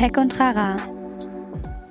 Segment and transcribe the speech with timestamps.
[0.00, 0.76] Tech und Trara.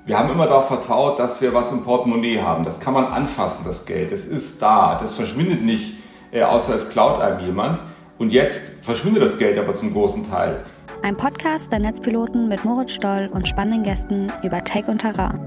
[0.04, 2.64] Wir haben immer darauf vertraut, dass wir was im Portemonnaie haben.
[2.64, 4.10] Das kann man anfassen, das Geld.
[4.10, 4.98] Es ist da.
[5.00, 5.94] Das verschwindet nicht,
[6.32, 7.80] äh, außer es klaut einem jemand.
[8.18, 10.64] Und jetzt verschwindet das Geld aber zum großen Teil.
[11.02, 15.38] Ein Podcast der Netzpiloten mit Moritz Stoll und spannenden Gästen über Tech und Terrain.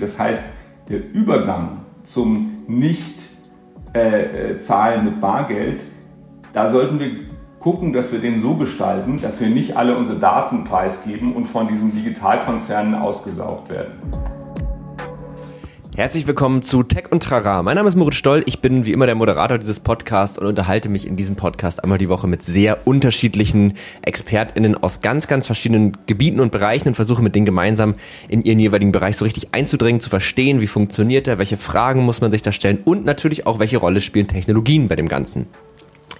[0.00, 0.44] Das heißt,
[0.88, 5.84] der Übergang zum Nicht-Zahlen äh, mit Bargeld,
[6.54, 7.27] da sollten wir
[7.70, 11.68] gucken, dass wir den so gestalten, dass wir nicht alle unsere Daten preisgeben und von
[11.68, 13.92] diesen Digitalkonzernen ausgesaugt werden.
[15.94, 17.62] Herzlich willkommen zu Tech und Trara.
[17.62, 18.42] Mein Name ist Moritz Stoll.
[18.46, 21.98] Ich bin wie immer der Moderator dieses Podcasts und unterhalte mich in diesem Podcast einmal
[21.98, 27.22] die Woche mit sehr unterschiedlichen ExpertInnen aus ganz, ganz verschiedenen Gebieten und Bereichen und versuche
[27.22, 27.96] mit denen gemeinsam
[28.28, 32.22] in ihren jeweiligen Bereich so richtig einzudringen, zu verstehen, wie funktioniert er, welche Fragen muss
[32.22, 35.48] man sich da stellen und natürlich auch, welche Rolle spielen Technologien bei dem Ganzen.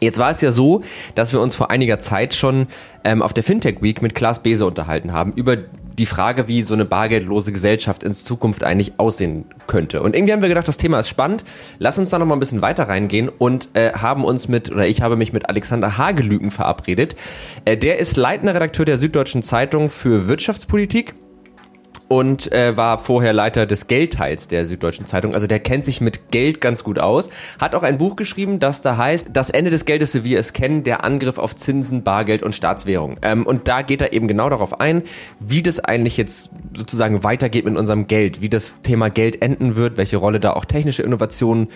[0.01, 0.83] Jetzt war es ja so,
[1.15, 2.69] dass wir uns vor einiger Zeit schon
[3.05, 5.57] ähm, auf der Fintech Week mit Klaas Bese unterhalten haben über
[5.99, 10.01] die Frage, wie so eine bargeldlose Gesellschaft in Zukunft eigentlich aussehen könnte.
[10.03, 11.45] Und irgendwie haben wir gedacht, das Thema ist spannend.
[11.79, 14.87] Lass uns da noch mal ein bisschen weiter reingehen und äh, haben uns mit, oder
[14.87, 17.17] ich habe mich mit Alexander Hagelüken verabredet.
[17.65, 21.15] Äh, der ist leitender Redakteur der Süddeutschen Zeitung für Wirtschaftspolitik
[22.09, 25.35] und äh, war vorher Leiter des Geldteils der Süddeutschen Zeitung.
[25.35, 27.29] Also der kennt sich mit Geld ganz gut aus.
[27.61, 30.55] Hat auch ein Buch geschrieben, das da heißt Das Ende des Geldes, wie wir es
[30.55, 33.19] kennen, der Angriff auf Zinsen, Bargeld und Staatswährung.
[33.23, 35.03] Ähm, und da geht er eben genau darauf ein,
[35.39, 39.99] wie das eigentlich jetzt sozusagen weitergeht mit unserem Geld, wie das Thema Geld enden wird,
[39.99, 41.69] welche Rolle da auch technische Innovationen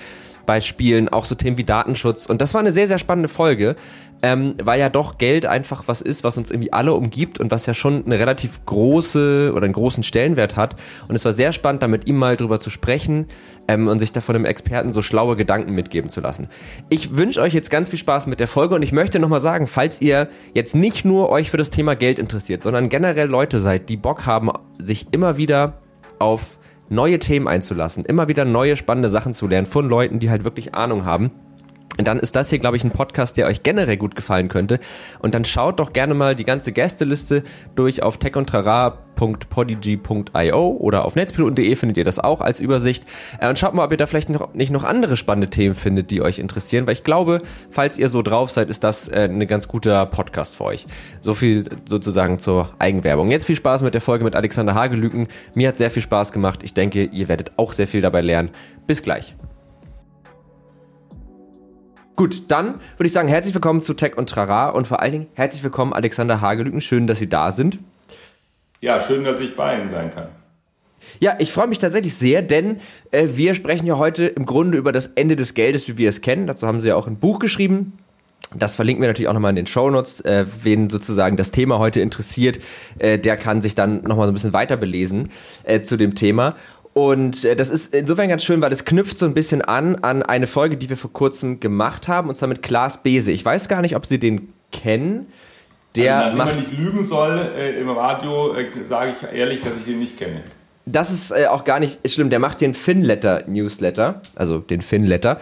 [0.46, 2.26] bei Spielen, auch so Themen wie Datenschutz.
[2.26, 3.76] Und das war eine sehr, sehr spannende Folge,
[4.22, 7.66] ähm, weil ja doch Geld einfach was ist, was uns irgendwie alle umgibt und was
[7.66, 10.76] ja schon eine relativ große oder einen großen Stellenwert hat.
[11.08, 13.26] Und es war sehr spannend, da mit ihm mal drüber zu sprechen
[13.66, 16.48] ähm, und sich da von einem Experten so schlaue Gedanken mitgeben zu lassen.
[16.88, 19.66] Ich wünsche euch jetzt ganz viel Spaß mit der Folge und ich möchte nochmal sagen,
[19.66, 23.88] falls ihr jetzt nicht nur euch für das Thema Geld interessiert, sondern generell Leute seid,
[23.88, 25.80] die Bock haben, sich immer wieder
[26.18, 26.58] auf
[26.92, 30.74] neue Themen einzulassen, immer wieder neue spannende Sachen zu lernen von Leuten, die halt wirklich
[30.74, 31.30] Ahnung haben
[31.98, 34.80] dann ist das hier, glaube ich, ein Podcast, der euch generell gut gefallen könnte.
[35.18, 37.42] Und dann schaut doch gerne mal die ganze Gästeliste
[37.74, 43.04] durch auf techontrara.podigy.io oder auf netzpiloten.de findet ihr das auch als Übersicht.
[43.40, 46.10] Äh, und schaut mal, ob ihr da vielleicht noch, nicht noch andere spannende Themen findet,
[46.10, 49.46] die euch interessieren, weil ich glaube, falls ihr so drauf seid, ist das äh, ein
[49.46, 50.86] ganz guter Podcast für euch.
[51.20, 53.30] So viel sozusagen zur Eigenwerbung.
[53.30, 55.28] Jetzt viel Spaß mit der Folge mit Alexander Hagelüken.
[55.54, 56.60] Mir hat sehr viel Spaß gemacht.
[56.62, 58.48] Ich denke, ihr werdet auch sehr viel dabei lernen.
[58.86, 59.34] Bis gleich.
[62.22, 65.26] Gut, dann würde ich sagen, herzlich willkommen zu Tech und Trara und vor allen Dingen
[65.34, 66.80] herzlich willkommen Alexander Hagelüken.
[66.80, 67.80] Schön, dass Sie da sind.
[68.80, 70.28] Ja, schön, dass ich bei Ihnen sein kann.
[71.18, 72.78] Ja, ich freue mich tatsächlich sehr, denn
[73.10, 76.20] äh, wir sprechen ja heute im Grunde über das Ende des Geldes, wie wir es
[76.20, 76.46] kennen.
[76.46, 77.94] Dazu haben Sie ja auch ein Buch geschrieben.
[78.54, 80.20] Das verlinken wir natürlich auch nochmal in den Shownotes.
[80.20, 82.60] Äh, wen sozusagen das Thema heute interessiert,
[83.00, 85.30] äh, der kann sich dann nochmal so ein bisschen weiter belesen
[85.64, 86.54] äh, zu dem Thema.
[86.94, 90.22] Und äh, das ist insofern ganz schön, weil es knüpft so ein bisschen an an
[90.22, 93.32] eine Folge, die wir vor kurzem gemacht haben, und zwar mit Klaas Bese.
[93.32, 95.26] Ich weiß gar nicht, ob Sie den kennen.
[95.96, 99.62] Der also, macht, wenn man nicht lügen soll äh, im Radio, äh, sage ich ehrlich,
[99.62, 100.42] dass ich den nicht kenne.
[100.84, 102.30] Das ist äh, auch gar nicht schlimm.
[102.30, 105.38] Der macht den Finletter Newsletter, also den Finletter.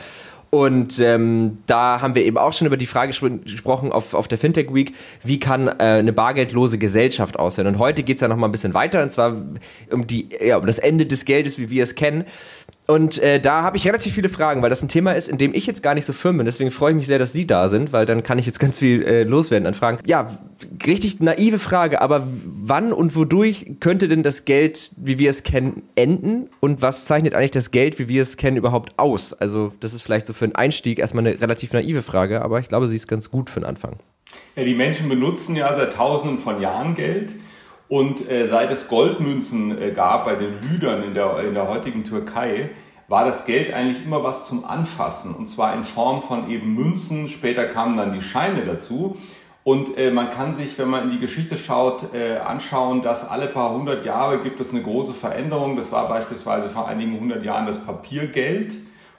[0.50, 3.12] Und ähm, da haben wir eben auch schon über die Frage
[3.44, 7.68] gesprochen auf, auf der Fintech Week, wie kann äh, eine bargeldlose Gesellschaft aussehen?
[7.68, 9.36] Und heute geht's ja noch mal ein bisschen weiter, und zwar
[9.92, 12.24] um, die, ja, um das Ende des Geldes, wie wir es kennen.
[12.90, 15.54] Und äh, da habe ich relativ viele Fragen, weil das ein Thema ist, in dem
[15.54, 16.44] ich jetzt gar nicht so firm bin.
[16.44, 18.80] Deswegen freue ich mich sehr, dass Sie da sind, weil dann kann ich jetzt ganz
[18.80, 19.98] viel äh, loswerden an Fragen.
[20.06, 20.40] Ja,
[20.84, 25.84] richtig naive Frage, aber wann und wodurch könnte denn das Geld, wie wir es kennen,
[25.94, 26.48] enden?
[26.58, 29.34] Und was zeichnet eigentlich das Geld, wie wir es kennen, überhaupt aus?
[29.34, 32.68] Also das ist vielleicht so für einen Einstieg erstmal eine relativ naive Frage, aber ich
[32.68, 33.98] glaube, sie ist ganz gut für den Anfang.
[34.56, 37.30] Ja, die Menschen benutzen ja seit Tausenden von Jahren Geld.
[37.90, 42.04] Und äh, seit es Goldmünzen äh, gab bei den Lüdern in der, in der heutigen
[42.04, 42.70] Türkei,
[43.08, 45.34] war das Geld eigentlich immer was zum Anfassen.
[45.34, 47.28] Und zwar in Form von eben Münzen.
[47.28, 49.16] Später kamen dann die Scheine dazu.
[49.64, 53.48] Und äh, man kann sich, wenn man in die Geschichte schaut, äh, anschauen, dass alle
[53.48, 55.76] paar hundert Jahre gibt es eine große Veränderung.
[55.76, 58.72] Das war beispielsweise vor einigen hundert Jahren das Papiergeld.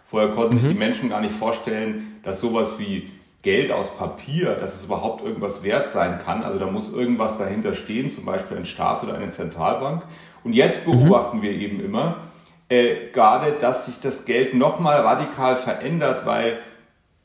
[0.05, 0.59] Vorher konnten mhm.
[0.59, 5.23] sich die Menschen gar nicht vorstellen, dass sowas wie Geld aus Papier, dass es überhaupt
[5.23, 6.43] irgendwas wert sein kann.
[6.43, 10.03] Also da muss irgendwas dahinter stehen, zum Beispiel ein Staat oder eine Zentralbank.
[10.43, 11.03] Und jetzt mhm.
[11.03, 11.41] beobachten mhm.
[11.41, 12.17] wir eben immer
[12.69, 16.59] äh, gerade, dass sich das Geld nochmal radikal verändert, weil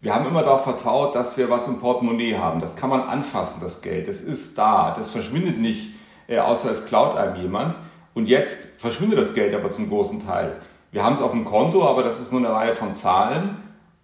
[0.00, 2.60] wir haben immer darauf vertraut, dass wir was im Portemonnaie haben.
[2.60, 4.08] Das kann man anfassen, das Geld.
[4.08, 4.94] Das ist da.
[4.96, 5.90] Das verschwindet nicht,
[6.28, 7.76] äh, außer es klaut einem jemand.
[8.14, 10.56] Und jetzt verschwindet das Geld aber zum großen Teil.
[10.90, 13.56] Wir haben es auf dem Konto, aber das ist nur eine Reihe von Zahlen.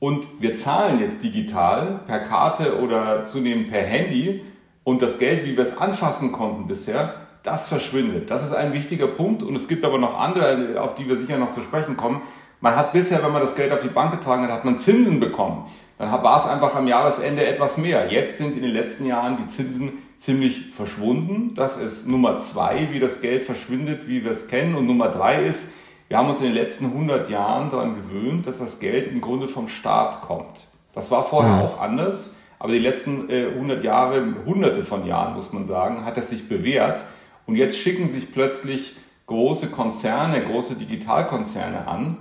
[0.02, 4.42] Und wir zahlen jetzt digital per Karte oder zunehmend per Handy.
[4.82, 7.14] Und das Geld, wie wir es anfassen konnten bisher,
[7.44, 8.28] das verschwindet.
[8.28, 11.38] Das ist ein wichtiger Punkt und es gibt aber noch andere, auf die wir sicher
[11.38, 12.20] noch zu sprechen kommen.
[12.60, 15.20] Man hat bisher, wenn man das Geld auf die Bank getragen hat, hat man Zinsen
[15.20, 15.66] bekommen.
[15.98, 18.10] Dann war es einfach am Jahresende etwas mehr.
[18.10, 21.54] Jetzt sind in den letzten Jahren die Zinsen ziemlich verschwunden.
[21.54, 24.74] Das ist Nummer zwei, wie das Geld verschwindet, wie wir es kennen.
[24.74, 25.74] Und Nummer drei ist,
[26.12, 29.48] wir haben uns in den letzten 100 Jahren daran gewöhnt, dass das Geld im Grunde
[29.48, 30.66] vom Staat kommt.
[30.92, 31.62] Das war vorher mhm.
[31.62, 32.34] auch anders.
[32.58, 36.50] Aber die letzten äh, 100 Jahre, hunderte von Jahren, muss man sagen, hat es sich
[36.50, 37.02] bewährt.
[37.46, 38.94] Und jetzt schicken sich plötzlich
[39.24, 42.18] große Konzerne, große Digitalkonzerne an,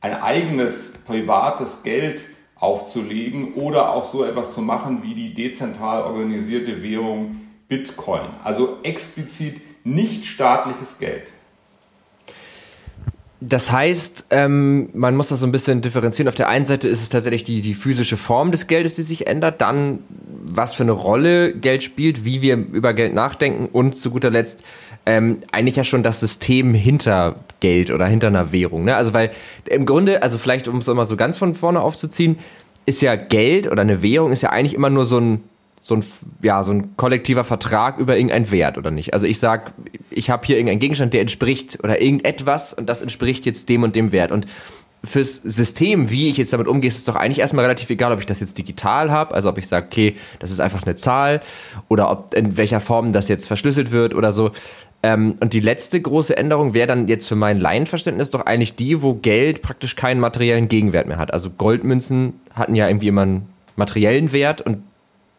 [0.00, 2.24] ein eigenes privates Geld
[2.54, 8.28] aufzulegen oder auch so etwas zu machen wie die dezentral organisierte Währung Bitcoin.
[8.42, 11.30] Also explizit nicht staatliches Geld.
[13.46, 16.28] Das heißt, ähm, man muss das so ein bisschen differenzieren.
[16.28, 19.26] Auf der einen Seite ist es tatsächlich die, die physische Form des Geldes, die sich
[19.26, 19.98] ändert, dann
[20.46, 24.62] was für eine Rolle Geld spielt, wie wir über Geld nachdenken und zu guter Letzt
[25.04, 28.84] ähm, eigentlich ja schon das System hinter Geld oder hinter einer Währung.
[28.84, 28.96] Ne?
[28.96, 29.30] Also weil
[29.66, 32.38] im Grunde, also vielleicht um es mal so ganz von vorne aufzuziehen,
[32.86, 35.44] ist ja Geld oder eine Währung ist ja eigentlich immer nur so ein
[35.84, 36.04] so ein,
[36.40, 39.12] ja, so ein kollektiver Vertrag über irgendeinen Wert oder nicht.
[39.12, 39.74] Also ich sag,
[40.08, 43.94] ich habe hier irgendeinen Gegenstand, der entspricht oder irgendetwas und das entspricht jetzt dem und
[43.94, 44.32] dem Wert.
[44.32, 44.46] Und
[45.04, 48.18] fürs System, wie ich jetzt damit umgehe, ist es doch eigentlich erstmal relativ egal, ob
[48.18, 51.42] ich das jetzt digital habe, also ob ich sage, okay, das ist einfach eine Zahl
[51.88, 54.52] oder ob in welcher Form das jetzt verschlüsselt wird oder so.
[55.02, 59.02] Ähm, und die letzte große Änderung wäre dann jetzt für mein Laienverständnis doch eigentlich die,
[59.02, 61.30] wo Geld praktisch keinen materiellen Gegenwert mehr hat.
[61.30, 64.78] Also Goldmünzen hatten ja irgendwie immer einen materiellen Wert und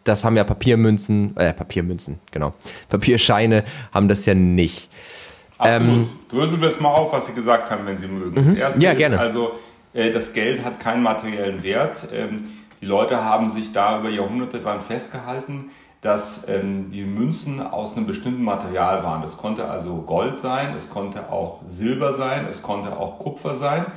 [0.06, 2.54] das haben ja Papiermünzen, äh, Papiermünzen, genau.
[2.88, 4.90] Papierscheine haben das ja nicht.
[5.58, 5.94] Absolut.
[5.94, 8.36] Ähm, Dröseln wir es mal auf, was Sie gesagt haben, wenn Sie mögen.
[8.36, 8.58] Das mhm.
[8.58, 9.20] erste ja, ist gerne.
[9.20, 9.54] also,
[9.94, 12.08] äh, das Geld hat keinen materiellen Wert.
[12.14, 12.44] Ähm,
[12.82, 15.72] die Leute haben sich da über Jahrhunderte dran festgehalten,
[16.02, 19.24] dass ähm, die Münzen aus einem bestimmten Material waren.
[19.24, 23.88] Das konnte also Gold sein, es konnte auch Silber sein, es konnte auch Kupfer sein.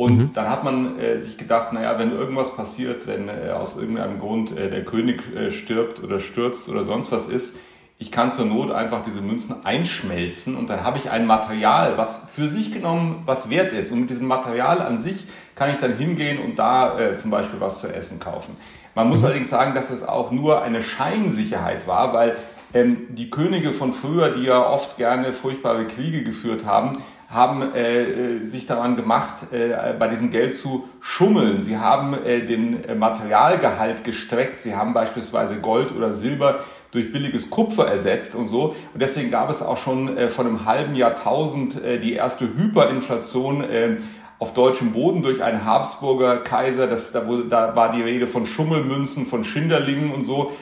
[0.00, 0.30] Und mhm.
[0.32, 4.56] dann hat man äh, sich gedacht, naja, wenn irgendwas passiert, wenn äh, aus irgendeinem Grund
[4.56, 7.58] äh, der König äh, stirbt oder stürzt oder sonst was ist,
[7.98, 12.30] ich kann zur Not einfach diese Münzen einschmelzen und dann habe ich ein Material, was
[12.32, 13.92] für sich genommen was wert ist.
[13.92, 17.60] Und mit diesem Material an sich kann ich dann hingehen und da äh, zum Beispiel
[17.60, 18.56] was zu essen kaufen.
[18.94, 19.26] Man muss mhm.
[19.26, 22.36] allerdings sagen, dass es auch nur eine Scheinsicherheit war, weil
[22.72, 26.94] ähm, die Könige von früher, die ja oft gerne furchtbare Kriege geführt haben,
[27.30, 31.62] haben äh, äh, sich daran gemacht, äh, bei diesem Geld zu schummeln.
[31.62, 34.60] Sie haben äh, den Materialgehalt gestreckt.
[34.60, 36.60] Sie haben beispielsweise Gold oder Silber
[36.90, 38.74] durch billiges Kupfer ersetzt und so.
[38.92, 43.62] Und deswegen gab es auch schon äh, vor einem halben Jahrtausend äh, die erste Hyperinflation
[43.62, 43.96] äh,
[44.40, 46.88] auf deutschem Boden durch einen Habsburger Kaiser.
[46.88, 50.52] Das, da, wurde, da war die Rede von Schummelmünzen, von Schinderlingen und so.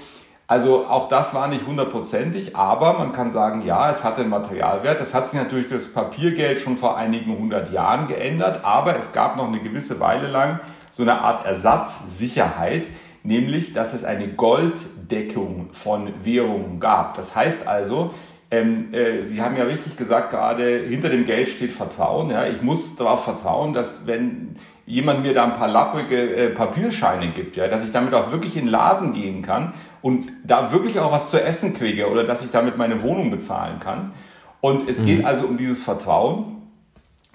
[0.51, 4.99] Also auch das war nicht hundertprozentig, aber man kann sagen, ja, es hatte einen Materialwert.
[4.99, 9.37] Es hat sich natürlich das Papiergeld schon vor einigen hundert Jahren geändert, aber es gab
[9.37, 10.61] noch eine gewisse Weile lang
[10.91, 12.89] so eine Art Ersatzsicherheit,
[13.23, 17.15] nämlich dass es eine Golddeckung von Währungen gab.
[17.17, 18.09] Das heißt also,
[18.51, 22.31] ähm, äh, Sie haben ja richtig gesagt, gerade hinter dem Geld steht Vertrauen.
[22.31, 22.47] Ja?
[22.47, 24.57] Ich muss darauf vertrauen, dass wenn
[24.87, 28.57] jemand mir da ein paar lappige äh, Papierscheine gibt, ja, dass ich damit auch wirklich
[28.57, 32.43] in den Laden gehen kann und da wirklich auch was zu essen kriege oder dass
[32.43, 34.13] ich damit meine Wohnung bezahlen kann.
[34.61, 35.07] Und es mhm.
[35.07, 36.63] geht also um dieses Vertrauen.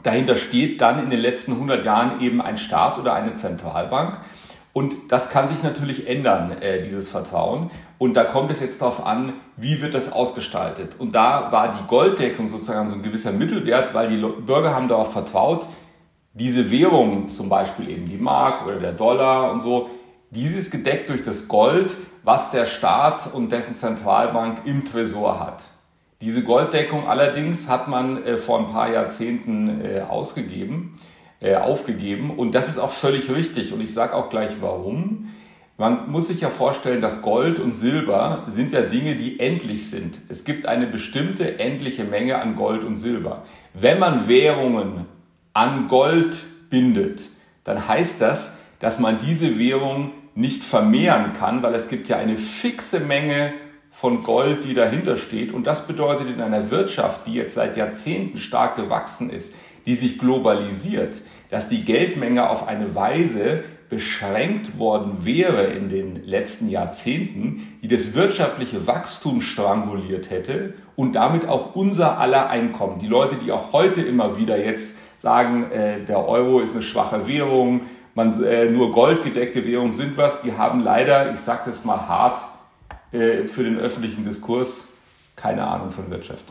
[0.03, 4.19] Dahinter steht dann in den letzten 100 Jahren eben ein Staat oder eine Zentralbank.
[4.73, 7.69] Und das kann sich natürlich ändern, äh, dieses Vertrauen.
[7.99, 10.95] Und da kommt es jetzt darauf an, wie wird das ausgestaltet.
[10.97, 15.13] Und da war die Golddeckung sozusagen so ein gewisser Mittelwert, weil die Bürger haben darauf
[15.13, 15.67] vertraut,
[16.33, 19.91] diese Währung, zum Beispiel eben die Mark oder der Dollar und so,
[20.31, 25.63] dieses gedeckt durch das Gold, was der Staat und dessen Zentralbank im Tresor hat.
[26.21, 30.95] Diese Golddeckung allerdings hat man äh, vor ein paar Jahrzehnten äh, ausgegeben,
[31.41, 35.29] äh, aufgegeben und das ist auch völlig richtig und ich sage auch gleich warum.
[35.77, 40.21] Man muss sich ja vorstellen, dass Gold und Silber sind ja Dinge, die endlich sind.
[40.29, 43.43] Es gibt eine bestimmte endliche Menge an Gold und Silber.
[43.73, 45.07] Wenn man Währungen
[45.51, 46.37] an Gold
[46.69, 47.27] bindet,
[47.63, 52.35] dann heißt das, dass man diese Währung nicht vermehren kann, weil es gibt ja eine
[52.37, 53.53] fixe Menge
[53.91, 55.53] von Gold, die dahinter steht.
[55.53, 59.53] Und das bedeutet in einer Wirtschaft, die jetzt seit Jahrzehnten stark gewachsen ist,
[59.85, 61.13] die sich globalisiert,
[61.49, 68.15] dass die Geldmenge auf eine Weise beschränkt worden wäre in den letzten Jahrzehnten, die das
[68.15, 72.99] wirtschaftliche Wachstum stranguliert hätte und damit auch unser aller Einkommen.
[72.99, 77.27] Die Leute, die auch heute immer wieder jetzt sagen, äh, der Euro ist eine schwache
[77.27, 77.81] Währung,
[78.15, 82.41] man, äh, nur goldgedeckte Währungen sind was, die haben leider, ich sage das mal hart,
[83.11, 84.87] äh, für den öffentlichen Diskurs
[85.35, 86.45] keine Ahnung von Wirtschaft.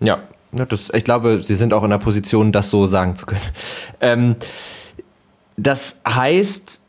[0.00, 0.20] Ja,
[0.52, 3.40] das, ich glaube, Sie sind auch in der Position, das so sagen zu können.
[4.00, 4.36] Ähm,
[5.56, 6.80] das heißt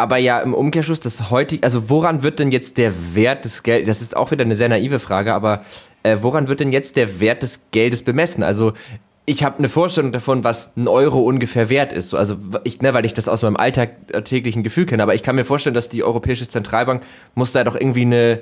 [0.00, 3.86] aber ja im Umkehrschluss, das heutige, also woran wird denn jetzt der Wert des Geldes,
[3.86, 5.62] das ist auch wieder eine sehr naive Frage, aber
[6.02, 8.42] äh, woran wird denn jetzt der Wert des Geldes bemessen?
[8.42, 8.72] Also
[9.30, 12.14] ich habe eine Vorstellung davon, was ein Euro ungefähr wert ist.
[12.14, 15.44] Also ich, ne, weil ich das aus meinem alltäglichen Gefühl kenne, aber ich kann mir
[15.44, 17.04] vorstellen, dass die Europäische Zentralbank
[17.36, 18.40] muss da doch irgendwie eine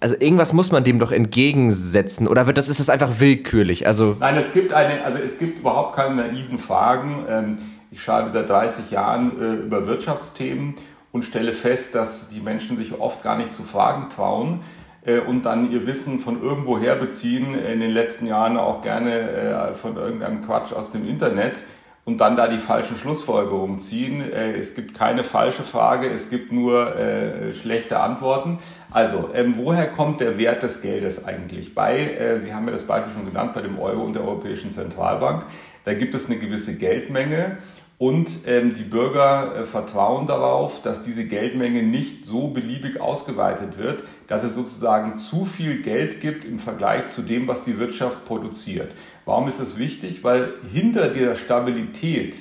[0.00, 3.88] also irgendwas muss man dem doch entgegensetzen oder wird das ist das einfach willkürlich?
[3.88, 7.24] Also Nein, es gibt eine also es gibt überhaupt keine naiven Fragen.
[7.28, 7.58] Ähm,
[7.90, 10.76] ich schreibe seit 30 Jahren äh, über Wirtschaftsthemen
[11.10, 14.87] und stelle fest, dass die Menschen sich oft gar nicht zu Fragen trauen äh,
[15.26, 19.96] und dann ihr Wissen von irgendwoher beziehen, in den letzten Jahren auch gerne äh, von
[19.96, 21.62] irgendeinem Quatsch aus dem Internet
[22.08, 24.22] und dann da die falschen Schlussfolgerungen ziehen.
[24.32, 28.58] Äh, es gibt keine falsche Frage, es gibt nur äh, schlechte Antworten.
[28.90, 31.74] Also, ähm, woher kommt der Wert des Geldes eigentlich?
[31.74, 34.70] Bei, äh, Sie haben ja das Beispiel schon genannt, bei dem Euro und der Europäischen
[34.70, 35.44] Zentralbank.
[35.84, 37.58] Da gibt es eine gewisse Geldmenge
[37.98, 44.04] und ähm, die Bürger äh, vertrauen darauf, dass diese Geldmenge nicht so beliebig ausgeweitet wird,
[44.28, 48.92] dass es sozusagen zu viel Geld gibt im Vergleich zu dem, was die Wirtschaft produziert.
[49.24, 50.22] Warum ist das wichtig?
[50.22, 52.36] Weil hinter der Stabilität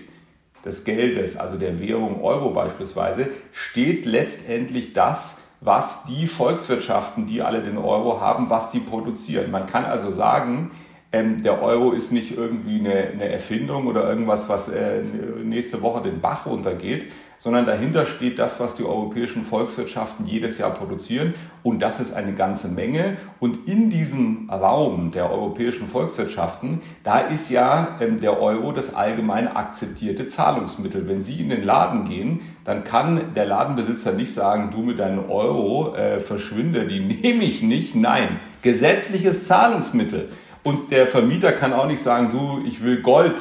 [0.63, 7.63] des Geldes, also der Währung Euro beispielsweise, steht letztendlich das, was die Volkswirtschaften, die alle
[7.63, 9.49] den Euro haben, was die produzieren.
[9.49, 10.69] Man kann also sagen,
[11.11, 15.01] ähm, der Euro ist nicht irgendwie eine, eine Erfindung oder irgendwas, was äh,
[15.43, 20.71] nächste Woche den Bach runtergeht, sondern dahinter steht das, was die europäischen Volkswirtschaften jedes Jahr
[20.71, 21.35] produzieren.
[21.63, 23.17] Und das ist eine ganze Menge.
[23.39, 29.47] Und in diesem Raum der europäischen Volkswirtschaften, da ist ja ähm, der Euro das allgemein
[29.47, 31.07] akzeptierte Zahlungsmittel.
[31.07, 35.29] Wenn Sie in den Laden gehen, dann kann der Ladenbesitzer nicht sagen, du mit deinem
[35.29, 37.95] Euro äh, verschwinde, die nehme ich nicht.
[37.95, 40.29] Nein, gesetzliches Zahlungsmittel.
[40.67, 43.35] Und der Vermieter kann auch nicht sagen, du, ich will Gold.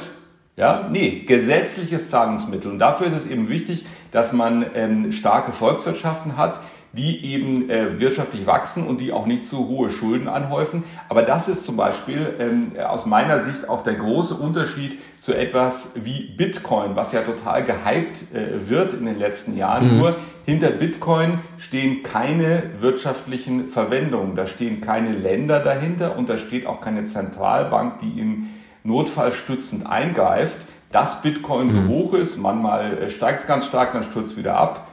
[0.55, 2.71] Ja, nee, gesetzliches Zahlungsmittel.
[2.71, 6.61] Und dafür ist es eben wichtig, dass man ähm, starke Volkswirtschaften hat,
[6.97, 10.83] die eben äh, wirtschaftlich wachsen und die auch nicht zu hohe Schulden anhäufen.
[11.09, 15.91] Aber das ist zum Beispiel ähm, aus meiner Sicht auch der große Unterschied zu etwas
[15.95, 19.93] wie Bitcoin, was ja total gehypt äh, wird in den letzten Jahren.
[19.93, 19.97] Mhm.
[19.99, 24.35] Nur hinter Bitcoin stehen keine wirtschaftlichen Verwendungen.
[24.35, 28.49] Da stehen keine Länder dahinter und da steht auch keine Zentralbank, die im
[28.83, 30.57] Notfall stützend eingreift.
[30.91, 31.87] Dass Bitcoin so mhm.
[31.89, 34.86] hoch ist, manchmal äh, steigt es ganz stark, dann stürzt es wieder ab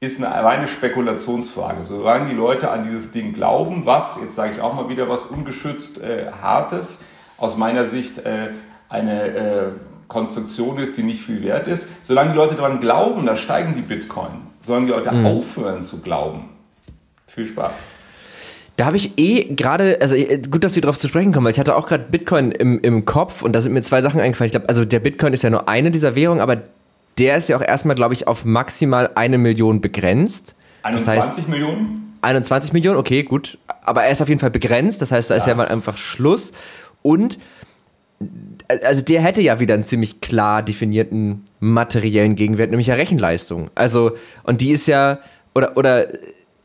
[0.00, 1.82] ist eine reine Spekulationsfrage.
[1.84, 5.24] Solange die Leute an dieses Ding glauben, was, jetzt sage ich auch mal wieder was
[5.24, 7.02] ungeschützt äh, Hartes,
[7.38, 8.50] aus meiner Sicht äh,
[8.88, 9.64] eine äh,
[10.08, 13.80] Konstruktion ist, die nicht viel wert ist, solange die Leute daran glauben, da steigen die
[13.80, 14.46] Bitcoin.
[14.62, 15.26] Solange die Leute mhm.
[15.26, 16.50] aufhören zu glauben.
[17.26, 17.78] Viel Spaß.
[18.76, 21.52] Da habe ich eh gerade, also äh, gut, dass Sie darauf zu sprechen kommen, weil
[21.52, 24.48] ich hatte auch gerade Bitcoin im, im Kopf und da sind mir zwei Sachen eingefallen.
[24.48, 26.58] Ich glaube, also der Bitcoin ist ja nur eine dieser Währungen, aber
[27.18, 30.54] der ist ja auch erstmal, glaube ich, auf maximal eine Million begrenzt.
[30.82, 32.18] 21 das heißt, Millionen?
[32.22, 33.58] 21 Millionen, okay, gut.
[33.82, 35.38] Aber er ist auf jeden Fall begrenzt, das heißt, da ja.
[35.38, 36.52] ist ja mal einfach Schluss.
[37.02, 37.38] Und
[38.84, 43.70] also der hätte ja wieder einen ziemlich klar definierten materiellen Gegenwert, nämlich ja Rechenleistung.
[43.74, 45.20] Also, und die ist ja,
[45.54, 46.06] oder, oder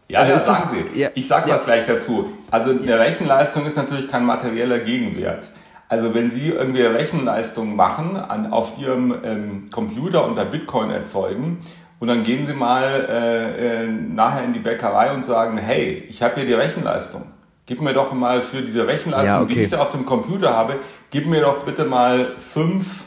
[0.08, 1.00] ja, also ja, sagen das, Sie.
[1.00, 1.56] Ja, ich sage ja.
[1.56, 2.34] was gleich dazu.
[2.50, 5.48] Also eine Rechenleistung ist natürlich kein materieller Gegenwert.
[5.92, 11.58] Also wenn Sie irgendwie Rechenleistungen machen, an, auf Ihrem ähm, Computer unter Bitcoin erzeugen
[12.00, 16.24] und dann gehen Sie mal äh, äh, nachher in die Bäckerei und sagen, hey, ich
[16.24, 17.24] habe hier die Rechenleistung.
[17.66, 19.54] Gib mir doch mal für diese Rechenleistung, ja, okay.
[19.54, 20.78] die ich da auf dem Computer habe,
[21.10, 23.04] gib mir doch bitte mal fünf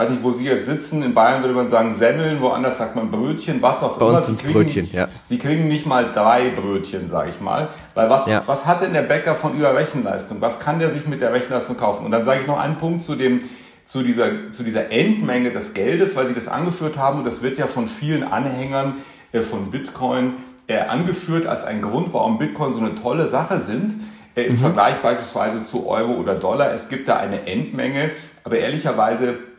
[0.00, 1.02] weiß nicht, wo Sie jetzt sitzen.
[1.02, 4.16] In Bayern würde man sagen Semmeln, woanders sagt man Brötchen, was auch Bei immer.
[4.16, 5.06] Uns Sie kriegen, Brötchen, ja.
[5.24, 7.68] Sie kriegen nicht mal drei Brötchen, sage ich mal.
[7.94, 8.42] Weil was, ja.
[8.46, 10.40] was hat denn der Bäcker von ihrer Rechenleistung?
[10.40, 12.06] Was kann der sich mit der Rechenleistung kaufen?
[12.06, 13.40] Und dann sage ich noch einen Punkt zu dem,
[13.84, 17.18] zu dieser, zu dieser Endmenge des Geldes, weil Sie das angeführt haben.
[17.18, 18.94] Und das wird ja von vielen Anhängern
[19.32, 20.34] äh, von Bitcoin
[20.66, 24.00] äh, angeführt als ein Grund, warum Bitcoin so eine tolle Sache sind.
[24.34, 24.58] Äh, Im mhm.
[24.58, 26.72] Vergleich beispielsweise zu Euro oder Dollar.
[26.72, 28.12] Es gibt da eine Endmenge.
[28.44, 29.49] Aber ehrlicherweise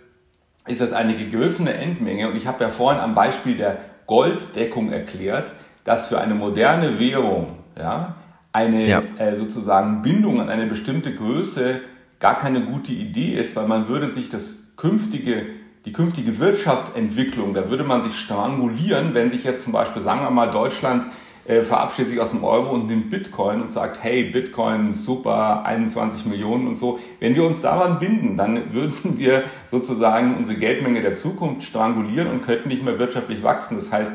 [0.72, 2.30] ist das eine gegriffene Endmenge.
[2.30, 7.60] Und ich habe ja vorhin am Beispiel der Golddeckung erklärt, dass für eine moderne Währung
[7.78, 8.16] ja,
[8.54, 9.04] eine ja.
[9.18, 11.82] Äh, sozusagen Bindung an eine bestimmte Größe
[12.20, 15.46] gar keine gute Idee ist, weil man würde sich das künftige,
[15.86, 20.30] die künftige Wirtschaftsentwicklung, da würde man sich strangulieren, wenn sich jetzt zum Beispiel, sagen wir
[20.30, 21.06] mal, Deutschland
[21.52, 26.26] äh, verabschiedet sich aus dem Euro und nimmt Bitcoin und sagt, hey, Bitcoin, super, 21
[26.26, 27.00] Millionen und so.
[27.20, 32.46] Wenn wir uns daran binden, dann würden wir sozusagen unsere Geldmenge der Zukunft strangulieren und
[32.46, 33.76] könnten nicht mehr wirtschaftlich wachsen.
[33.76, 34.14] Das heißt,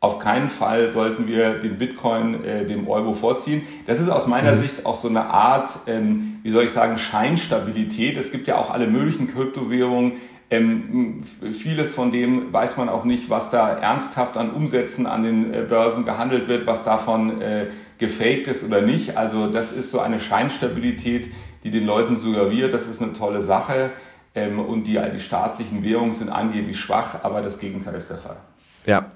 [0.00, 3.62] Auf keinen Fall sollten wir den Bitcoin äh, dem Euro vorziehen.
[3.88, 4.60] Das ist aus meiner mhm.
[4.60, 8.16] Sicht auch so eine Art, ähm, wie soll ich sagen, Scheinstabilität.
[8.16, 10.12] Es gibt ja auch alle möglichen Kryptowährungen.
[10.50, 15.52] Ähm, vieles von dem weiß man auch nicht, was da ernsthaft an Umsätzen an den
[15.52, 17.66] äh, Börsen gehandelt wird, was davon äh,
[17.98, 19.16] gefaked ist oder nicht.
[19.16, 21.30] Also das ist so eine Scheinstabilität,
[21.64, 22.72] die den Leuten suggeriert.
[22.72, 23.90] Das ist eine tolle Sache.
[24.34, 28.36] Ähm, und die, die staatlichen Währungen sind angeblich schwach, aber das Gegenteil ist der Fall.
[28.86, 29.12] Ja.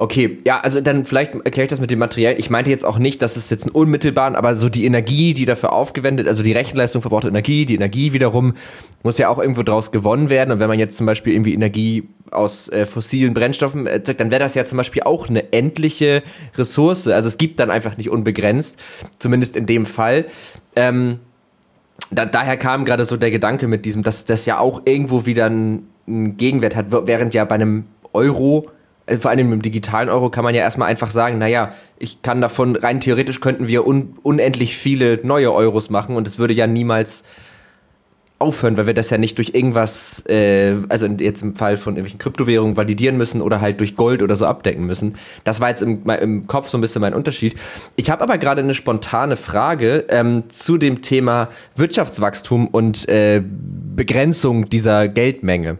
[0.00, 2.36] Okay, ja, also dann vielleicht erkläre ich das mit dem Material.
[2.38, 5.44] Ich meinte jetzt auch nicht, dass es jetzt ein unmittelbaren, aber so die Energie, die
[5.44, 8.54] dafür aufgewendet, also die Rechenleistung verbraucht Energie, die Energie wiederum
[9.02, 10.52] muss ja auch irgendwo draus gewonnen werden.
[10.52, 14.40] Und wenn man jetzt zum Beispiel irgendwie Energie aus äh, fossilen Brennstoffen erzeugt, dann wäre
[14.40, 16.22] das ja zum Beispiel auch eine endliche
[16.56, 17.06] Ressource.
[17.06, 18.78] Also es gibt dann einfach nicht unbegrenzt,
[19.18, 20.24] zumindest in dem Fall.
[20.76, 21.20] Ähm,
[22.10, 25.44] da, daher kam gerade so der Gedanke mit diesem, dass das ja auch irgendwo wieder
[25.44, 28.79] einen, einen Gegenwert hat, während ja bei einem Euro äh,
[29.18, 32.76] vor allem im digitalen Euro kann man ja erstmal einfach sagen, naja, ich kann davon,
[32.76, 37.24] rein theoretisch könnten wir un, unendlich viele neue Euros machen und es würde ja niemals
[38.40, 42.18] aufhören, weil wir das ja nicht durch irgendwas, äh, also jetzt im Fall von irgendwelchen
[42.18, 45.16] Kryptowährungen validieren müssen oder halt durch Gold oder so abdecken müssen.
[45.44, 47.54] Das war jetzt im, im Kopf so ein bisschen mein Unterschied.
[47.96, 54.70] Ich habe aber gerade eine spontane Frage ähm, zu dem Thema Wirtschaftswachstum und äh, Begrenzung
[54.70, 55.78] dieser Geldmenge.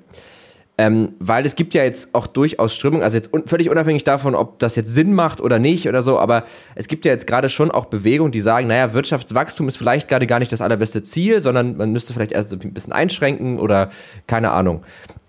[0.81, 4.35] Ähm, weil es gibt ja jetzt auch durchaus Strömungen, also jetzt un völlig unabhängig davon,
[4.35, 6.45] ob das jetzt Sinn macht oder nicht oder so, aber
[6.75, 10.27] es gibt ja jetzt gerade schon auch Bewegungen, die sagen, naja, Wirtschaftswachstum ist vielleicht gerade
[10.27, 13.91] gar nicht das allerbeste Ziel, sondern man müsste vielleicht erst ein bisschen einschränken oder
[14.27, 14.83] keine Ahnung.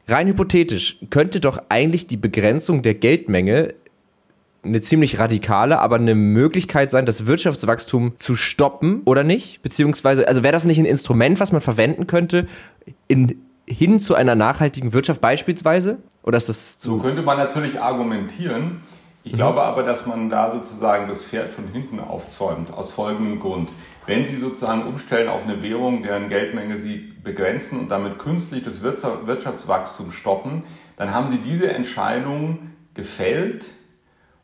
[0.07, 3.73] Rein hypothetisch könnte doch eigentlich die Begrenzung der Geldmenge
[4.63, 9.61] eine ziemlich radikale, aber eine Möglichkeit sein, das Wirtschaftswachstum zu stoppen oder nicht?
[9.63, 12.47] Beziehungsweise, also wäre das nicht ein Instrument, was man verwenden könnte
[13.09, 15.99] in hin zu einer nachhaltigen Wirtschaft beispielsweise?
[16.23, 16.91] Oder ist das zu.
[16.91, 18.81] So könnte man natürlich argumentieren.
[19.23, 19.37] Ich mhm.
[19.37, 23.69] glaube aber, dass man da sozusagen das Pferd von hinten aufzäumt, aus folgendem Grund.
[24.07, 28.81] Wenn Sie sozusagen umstellen auf eine Währung, deren Geldmenge Sie begrenzen und damit künstlich das
[28.81, 30.63] Wirtschaftswachstum stoppen,
[30.97, 33.65] dann haben Sie diese Entscheidung gefällt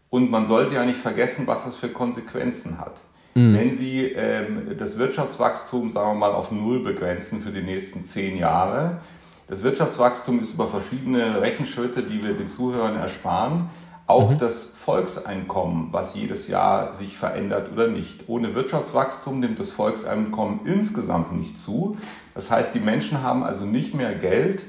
[0.10, 3.02] und man sollte ja nicht vergessen, was das für Konsequenzen hat.
[3.34, 3.54] Mhm.
[3.56, 8.38] Wenn Sie ähm, das Wirtschaftswachstum, sagen wir mal, auf Null begrenzen für die nächsten zehn
[8.38, 9.00] Jahre,
[9.48, 13.70] das Wirtschaftswachstum ist über verschiedene Rechenschritte, die wir den Zuhörern ersparen,
[14.06, 14.38] auch mhm.
[14.38, 18.26] das Volkseinkommen, was jedes Jahr sich verändert oder nicht.
[18.28, 21.98] Ohne Wirtschaftswachstum nimmt das Volkseinkommen insgesamt nicht zu.
[22.34, 24.64] Das heißt, die Menschen haben also nicht mehr Geld,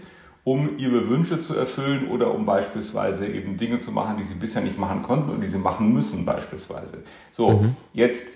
[0.51, 4.63] um ihre Wünsche zu erfüllen oder um beispielsweise eben Dinge zu machen, die sie bisher
[4.63, 7.03] nicht machen konnten und die sie machen müssen beispielsweise.
[7.33, 7.77] So, mhm.
[7.93, 8.29] jetzt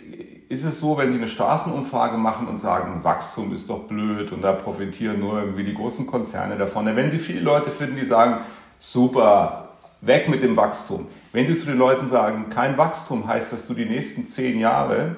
[0.50, 4.42] ist es so, wenn Sie eine Straßenumfrage machen und sagen, Wachstum ist doch blöd und
[4.42, 6.84] da profitieren nur irgendwie die großen Konzerne davon.
[6.84, 8.40] Wenn Sie viele Leute finden, die sagen,
[8.78, 9.70] super,
[10.02, 11.06] weg mit dem Wachstum.
[11.32, 15.16] Wenn Sie zu den Leuten sagen, kein Wachstum heißt, dass du die nächsten 10 Jahre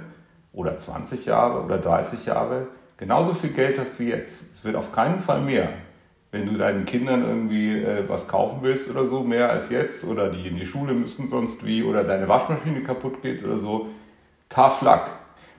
[0.52, 4.44] oder 20 Jahre oder 30 Jahre genauso viel Geld hast wie jetzt.
[4.52, 5.70] Es wird auf keinen Fall mehr
[6.34, 10.28] wenn du deinen Kindern irgendwie äh, was kaufen willst oder so, mehr als jetzt, oder
[10.28, 13.86] die in die Schule müssen sonst wie, oder deine Waschmaschine kaputt geht oder so,
[14.48, 15.04] tough luck.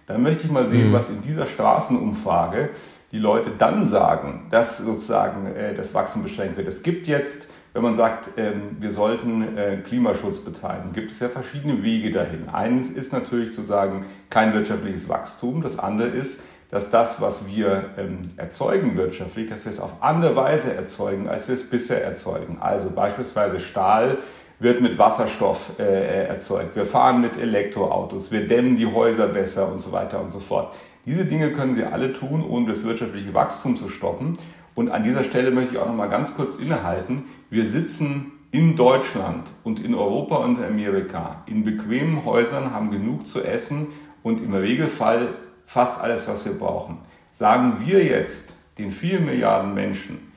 [0.05, 0.93] Dann möchte ich mal sehen, mhm.
[0.93, 2.71] was in dieser Straßenumfrage
[3.13, 6.67] die Leute dann sagen, dass sozusagen äh, das Wachstum beschränkt wird.
[6.67, 11.29] Es gibt jetzt, wenn man sagt, ähm, wir sollten äh, Klimaschutz betreiben, gibt es ja
[11.29, 12.49] verschiedene Wege dahin.
[12.49, 15.61] Eines ist natürlich zu sagen, kein wirtschaftliches Wachstum.
[15.61, 20.35] Das andere ist, dass das, was wir ähm, erzeugen wirtschaftlich, dass wir es auf andere
[20.35, 22.57] Weise erzeugen, als wir es bisher erzeugen.
[22.59, 24.17] Also beispielsweise Stahl
[24.59, 26.75] wird mit Wasserstoff äh, erzeugt.
[26.75, 30.73] Wir fahren mit Elektroautos, wir dämmen die Häuser besser und so weiter und so fort.
[31.05, 34.33] Diese Dinge können Sie alle tun, ohne das wirtschaftliche Wachstum zu stoppen.
[34.73, 37.25] Und an dieser Stelle möchte ich auch noch mal ganz kurz innehalten.
[37.49, 43.43] Wir sitzen in Deutschland und in Europa und Amerika in bequemen Häusern, haben genug zu
[43.43, 43.87] essen
[44.23, 46.99] und im Regelfall fast alles, was wir brauchen.
[47.33, 50.31] Sagen wir jetzt den vielen Milliarden Menschen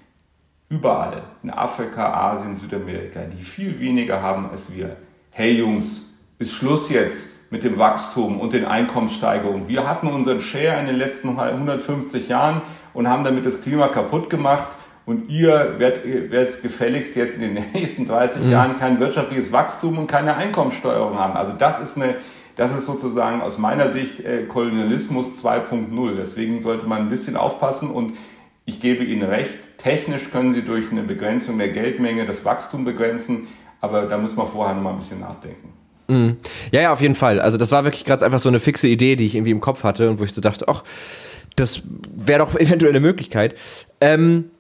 [0.69, 4.97] überall in Afrika, Asien, Südamerika, die viel weniger haben als wir,
[5.31, 6.07] hey Jungs,
[6.39, 9.69] ist Schluss jetzt mit dem Wachstum und den Einkommenssteigerungen.
[9.69, 12.61] Wir hatten unseren Share in den letzten 150 Jahren
[12.93, 14.69] und haben damit das Klima kaputt gemacht.
[15.07, 18.51] Und ihr werdet, werdet gefälligst jetzt in den nächsten 30 mhm.
[18.51, 21.35] Jahren kein wirtschaftliches Wachstum und keine Einkommenssteuerung haben.
[21.35, 22.17] Also das ist eine
[22.59, 26.17] das ist sozusagen aus meiner Sicht äh, Kolonialismus 2.0.
[26.17, 28.15] Deswegen sollte man ein bisschen aufpassen und
[28.67, 33.47] ich gebe Ihnen recht, technisch können Sie durch eine Begrenzung der Geldmenge das Wachstum begrenzen,
[33.81, 35.73] aber da muss man vorher noch mal ein bisschen nachdenken.
[36.09, 36.37] Mhm.
[36.73, 37.41] Ja, ja, auf jeden Fall.
[37.41, 39.85] Also das war wirklich gerade einfach so eine fixe Idee, die ich irgendwie im Kopf
[39.85, 40.83] hatte und wo ich so dachte, ach,
[41.55, 43.55] das wäre doch eventuell eine Möglichkeit.
[44.01, 44.51] Ähm,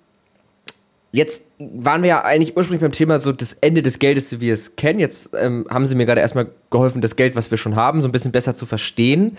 [1.10, 4.52] Jetzt waren wir ja eigentlich ursprünglich beim Thema so das Ende des Geldes, wie wir
[4.52, 5.00] es kennen.
[5.00, 8.08] Jetzt ähm, haben Sie mir gerade erstmal geholfen, das Geld, was wir schon haben, so
[8.08, 9.38] ein bisschen besser zu verstehen.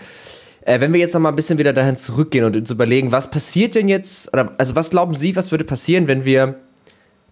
[0.62, 3.30] Äh, wenn wir jetzt noch mal ein bisschen wieder dahin zurückgehen und uns überlegen, was
[3.30, 6.56] passiert denn jetzt, oder also was glauben Sie, was würde passieren, wenn wir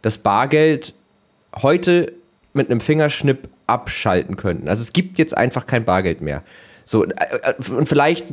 [0.03, 0.95] das Bargeld
[1.61, 2.13] heute
[2.53, 4.69] mit einem Fingerschnipp abschalten könnten?
[4.69, 6.45] Also es gibt jetzt einfach kein Bargeld mehr.
[6.89, 7.11] So, äh,
[7.43, 8.25] äh, und vielleicht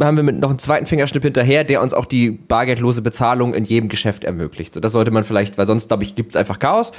[0.00, 3.64] haben wir mit noch einen zweiten Fingerschnipp hinterher, der uns auch die bargeldlose Bezahlung in
[3.64, 4.72] jedem Geschäft ermöglicht.
[4.72, 6.90] So, das sollte man vielleicht, weil sonst, glaube ich, gibt es einfach Chaos.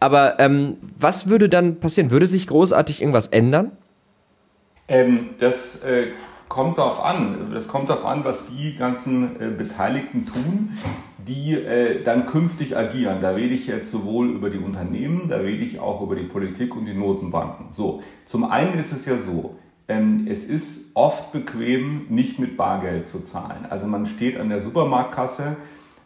[0.00, 2.10] Aber ähm, was würde dann passieren?
[2.10, 3.72] Würde sich großartig irgendwas ändern?
[4.86, 6.08] Ähm, das äh,
[6.50, 7.50] kommt darauf an.
[7.54, 10.76] Das kommt darauf an, was die ganzen äh, Beteiligten tun,
[11.26, 13.22] die äh, dann künftig agieren.
[13.22, 16.76] Da rede ich jetzt sowohl über die Unternehmen, da rede ich auch über die Politik
[16.76, 17.68] und die Notenbanken.
[17.70, 19.56] So, zum einen ist es ja so,
[20.28, 23.66] es ist oft bequem, nicht mit Bargeld zu zahlen.
[23.68, 25.56] Also man steht an der Supermarktkasse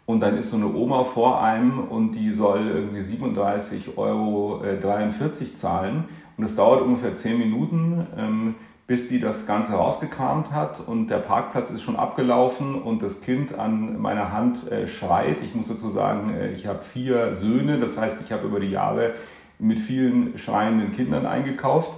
[0.06, 5.54] und dann ist so eine Oma vor einem und die soll irgendwie 37,43 Euro äh,
[5.54, 6.04] zahlen
[6.36, 8.54] und es dauert ungefähr 10 Minuten, ähm,
[8.86, 13.58] bis sie das Ganze rausgekramt hat und der Parkplatz ist schon abgelaufen und das Kind
[13.58, 15.38] an meiner Hand äh, schreit.
[15.42, 18.70] Ich muss dazu sagen, äh, ich habe vier Söhne, das heißt, ich habe über die
[18.70, 19.14] Jahre
[19.58, 21.90] mit vielen schreienden Kindern eingekauft.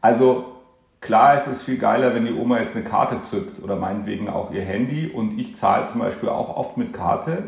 [0.00, 0.49] Also
[1.00, 4.52] Klar ist es viel geiler, wenn die Oma jetzt eine Karte zückt oder meinetwegen auch
[4.52, 7.44] ihr Handy und ich zahle zum Beispiel auch oft mit Karte.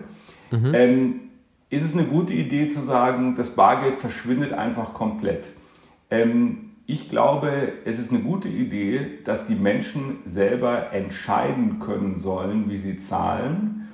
[0.51, 0.75] Mhm.
[0.75, 1.21] Ähm,
[1.69, 5.47] ist es eine gute Idee zu sagen, das Bargeld verschwindet einfach komplett?
[6.11, 12.69] Ähm, ich glaube, es ist eine gute Idee, dass die Menschen selber entscheiden können sollen,
[12.69, 13.89] wie sie zahlen.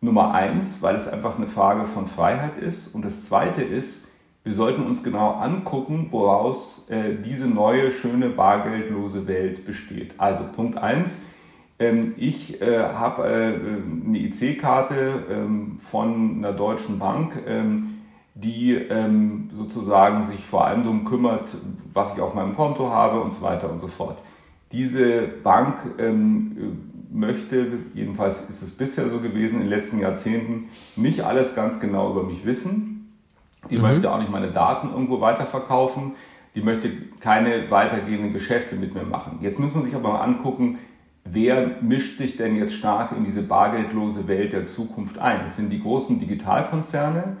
[0.00, 2.94] Nummer eins, weil es einfach eine Frage von Freiheit ist.
[2.94, 4.07] Und das zweite ist,
[4.48, 10.14] wir sollten uns genau angucken, woraus äh, diese neue, schöne, bargeldlose Welt besteht.
[10.16, 11.22] Also Punkt 1,
[11.78, 17.98] ähm, ich äh, habe äh, eine IC-Karte ähm, von einer deutschen Bank, ähm,
[18.34, 21.54] die ähm, sozusagen sich vor allem darum kümmert,
[21.92, 24.16] was ich auf meinem Konto habe und so weiter und so fort.
[24.72, 26.56] Diese Bank ähm,
[27.12, 32.12] möchte, jedenfalls ist es bisher so gewesen in den letzten Jahrzehnten, nicht alles ganz genau
[32.12, 32.97] über mich wissen
[33.70, 33.82] die mhm.
[33.82, 36.12] möchte auch nicht meine Daten irgendwo weiterverkaufen.
[36.54, 39.38] Die möchte keine weitergehenden Geschäfte mit mir machen.
[39.42, 40.78] Jetzt muss man sich aber mal angucken,
[41.24, 45.40] wer mischt sich denn jetzt stark in diese bargeldlose Welt der Zukunft ein?
[45.44, 47.36] Das sind die großen Digitalkonzerne,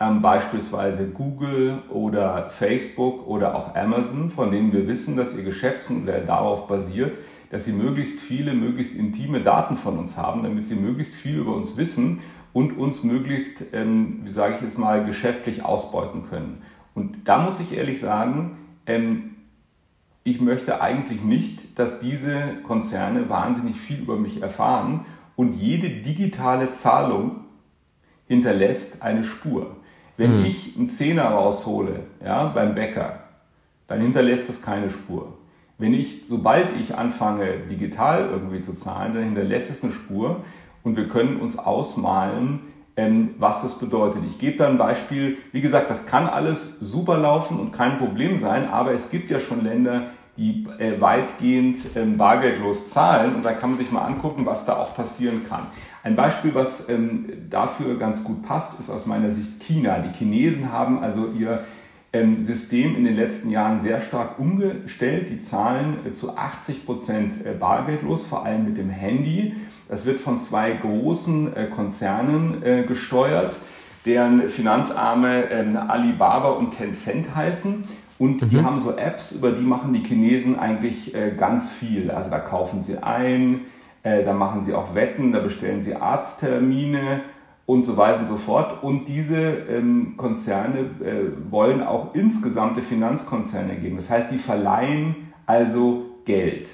[0.00, 6.24] ähm, beispielsweise Google oder Facebook oder auch Amazon, von denen wir wissen, dass ihr Geschäftsmodell
[6.26, 7.16] darauf basiert,
[7.50, 11.54] dass sie möglichst viele, möglichst intime Daten von uns haben, damit sie möglichst viel über
[11.54, 12.20] uns wissen
[12.52, 16.62] und uns möglichst, ähm, wie sage ich jetzt mal, geschäftlich ausbeuten können.
[16.94, 19.36] Und da muss ich ehrlich sagen, ähm,
[20.24, 25.04] ich möchte eigentlich nicht, dass diese Konzerne wahnsinnig viel über mich erfahren
[25.36, 27.44] und jede digitale Zahlung
[28.26, 29.76] hinterlässt eine Spur.
[30.16, 30.44] Wenn mhm.
[30.44, 33.20] ich einen Zehner raushole ja, beim Bäcker,
[33.86, 35.38] dann hinterlässt das keine Spur.
[35.78, 40.44] Wenn ich, sobald ich anfange, digital irgendwie zu zahlen, dann hinterlässt es eine Spur
[40.88, 42.60] und wir können uns ausmalen,
[42.96, 44.22] ähm, was das bedeutet.
[44.26, 45.36] Ich gebe da ein Beispiel.
[45.52, 49.38] Wie gesagt, das kann alles super laufen und kein Problem sein, aber es gibt ja
[49.38, 54.46] schon Länder, die äh, weitgehend ähm, bargeldlos zahlen und da kann man sich mal angucken,
[54.46, 55.66] was da auch passieren kann.
[56.02, 59.98] Ein Beispiel, was ähm, dafür ganz gut passt, ist aus meiner Sicht China.
[59.98, 61.64] Die Chinesen haben also ihr
[62.40, 65.28] System in den letzten Jahren sehr stark umgestellt.
[65.30, 69.54] Die zahlen äh, zu 80 Prozent äh, bargeldlos, vor allem mit dem Handy.
[69.88, 73.54] Das wird von zwei großen äh, Konzernen gesteuert,
[74.04, 77.84] deren Finanzarme ähm, Alibaba und Tencent heißen.
[78.18, 78.48] Und mhm.
[78.48, 82.10] die haben so Apps, über die machen die Chinesen eigentlich ganz viel.
[82.10, 83.60] Also da kaufen sie ein,
[84.02, 87.20] da machen sie auch Wetten, da bestellen sie Arzttermine
[87.68, 88.82] und so weiter und so fort.
[88.82, 93.96] Und diese ähm, Konzerne äh, wollen auch insgesamte Finanzkonzerne geben.
[93.96, 96.66] Das heißt, die verleihen also Geld.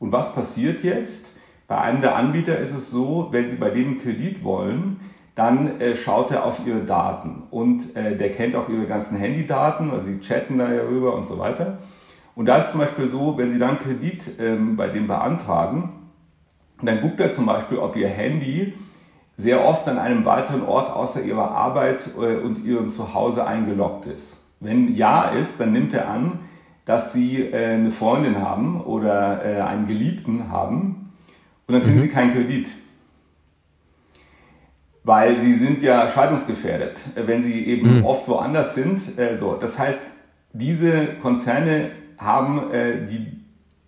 [0.00, 1.28] Und was passiert jetzt?
[1.68, 4.98] Bei einem der Anbieter ist es so, wenn Sie bei denen Kredit wollen,
[5.36, 9.92] dann äh, schaut er auf Ihre Daten und äh, der kennt auch Ihre ganzen Handydaten,
[9.92, 11.78] also Sie chatten da ja rüber und so weiter.
[12.34, 15.90] Und da ist zum Beispiel so, wenn Sie dann Kredit ähm, bei dem beantragen,
[16.82, 18.74] dann guckt er zum Beispiel, ob Ihr Handy
[19.40, 24.38] sehr oft an einem weiteren Ort außer ihrer Arbeit äh, und ihrem Zuhause eingeloggt ist.
[24.60, 26.40] Wenn ja ist, dann nimmt er an,
[26.84, 31.12] dass sie äh, eine Freundin haben oder äh, einen Geliebten haben
[31.66, 32.02] und dann kriegen mhm.
[32.02, 32.68] sie keinen Kredit.
[35.02, 38.04] Weil sie sind ja scheidungsgefährdet, wenn sie eben mhm.
[38.04, 39.00] oft woanders sind.
[39.38, 40.10] So, das heißt,
[40.52, 42.64] diese Konzerne haben
[43.08, 43.40] die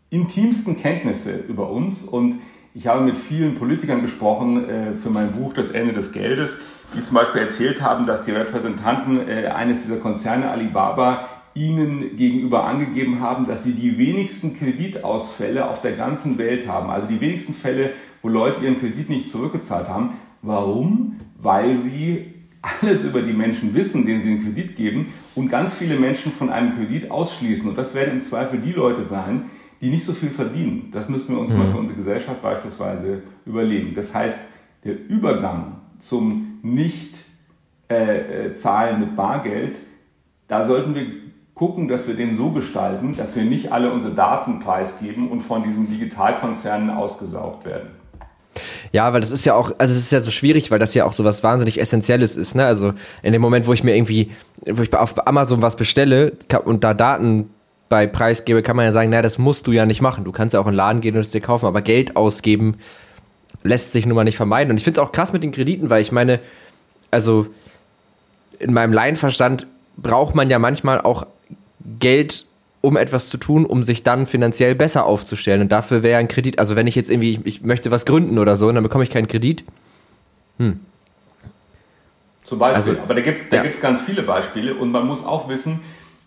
[0.09, 2.41] intimsten Kenntnisse über uns und
[2.75, 6.59] Ich habe mit vielen Politikern gesprochen äh, für mein Buch Das Ende des Geldes,
[6.97, 12.65] die zum Beispiel erzählt haben, dass die Repräsentanten äh, eines dieser Konzerne Alibaba ihnen gegenüber
[12.65, 16.89] angegeben haben, dass sie die wenigsten Kreditausfälle auf der ganzen Welt haben.
[16.89, 17.91] Also die wenigsten Fälle,
[18.23, 20.15] wo Leute ihren Kredit nicht zurückgezahlt haben.
[20.41, 21.21] Warum?
[21.43, 22.33] Weil sie
[22.63, 26.49] alles über die Menschen wissen, denen sie den Kredit geben und ganz viele Menschen von
[26.49, 27.69] einem Kredit ausschließen.
[27.69, 29.51] Und das werden im Zweifel die Leute sein,
[29.83, 30.91] die nicht so viel verdienen.
[30.93, 31.59] Das müssen wir uns mhm.
[31.59, 33.95] mal für unsere Gesellschaft beispielsweise überlegen.
[33.95, 34.39] Das heißt,
[34.85, 37.27] der Übergang zum Nicht-Zahlen
[38.97, 39.81] äh, mit Bargeld,
[40.47, 41.05] da sollten wir
[41.55, 45.65] gucken, dass wir den so gestalten, dass wir nicht alle unsere Daten preisgeben und von
[45.65, 47.91] diesen Digitalkonzernen ausgesaugt werden.
[48.93, 51.05] Ja, weil das ist ja auch, also es ist ja so schwierig, weil das ja
[51.07, 52.67] auch so was wahnsinnig Essentielles ist, ne?
[52.67, 52.93] Also
[53.23, 54.31] in dem Moment, wo ich mir irgendwie,
[54.67, 56.33] wo ich auf Amazon was bestelle
[56.65, 57.51] und da Daten
[57.93, 60.25] bei Preis gebe, kann man ja sagen, naja, das musst du ja nicht machen.
[60.25, 62.79] Du kannst ja auch in den Laden gehen und es dir kaufen, aber Geld ausgeben
[63.65, 64.71] lässt sich nun mal nicht vermeiden.
[64.71, 66.41] Und ich finde es auch krass mit den Krediten, weil ich meine,
[67.11, 67.49] also
[68.59, 69.67] in meinem Laienverstand
[69.99, 71.27] braucht man ja manchmal auch
[71.99, 72.47] Geld,
[72.81, 75.61] um etwas zu tun, um sich dann finanziell besser aufzustellen.
[75.61, 78.39] Und dafür wäre ein Kredit, also wenn ich jetzt irgendwie, ich, ich möchte was gründen
[78.39, 79.65] oder so, und dann bekomme ich keinen Kredit.
[80.57, 80.81] Hm.
[82.47, 83.71] Zum Beispiel, also, aber da gibt es da ja.
[83.83, 85.81] ganz viele Beispiele und man muss auch wissen,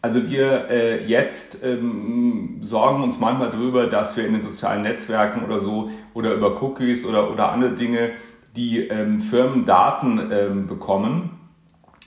[0.05, 5.43] also wir äh, jetzt ähm, sorgen uns manchmal darüber, dass wir in den sozialen Netzwerken
[5.43, 8.11] oder so oder über Cookies oder, oder andere Dinge
[8.55, 11.31] die ähm, Firmen Daten ähm, bekommen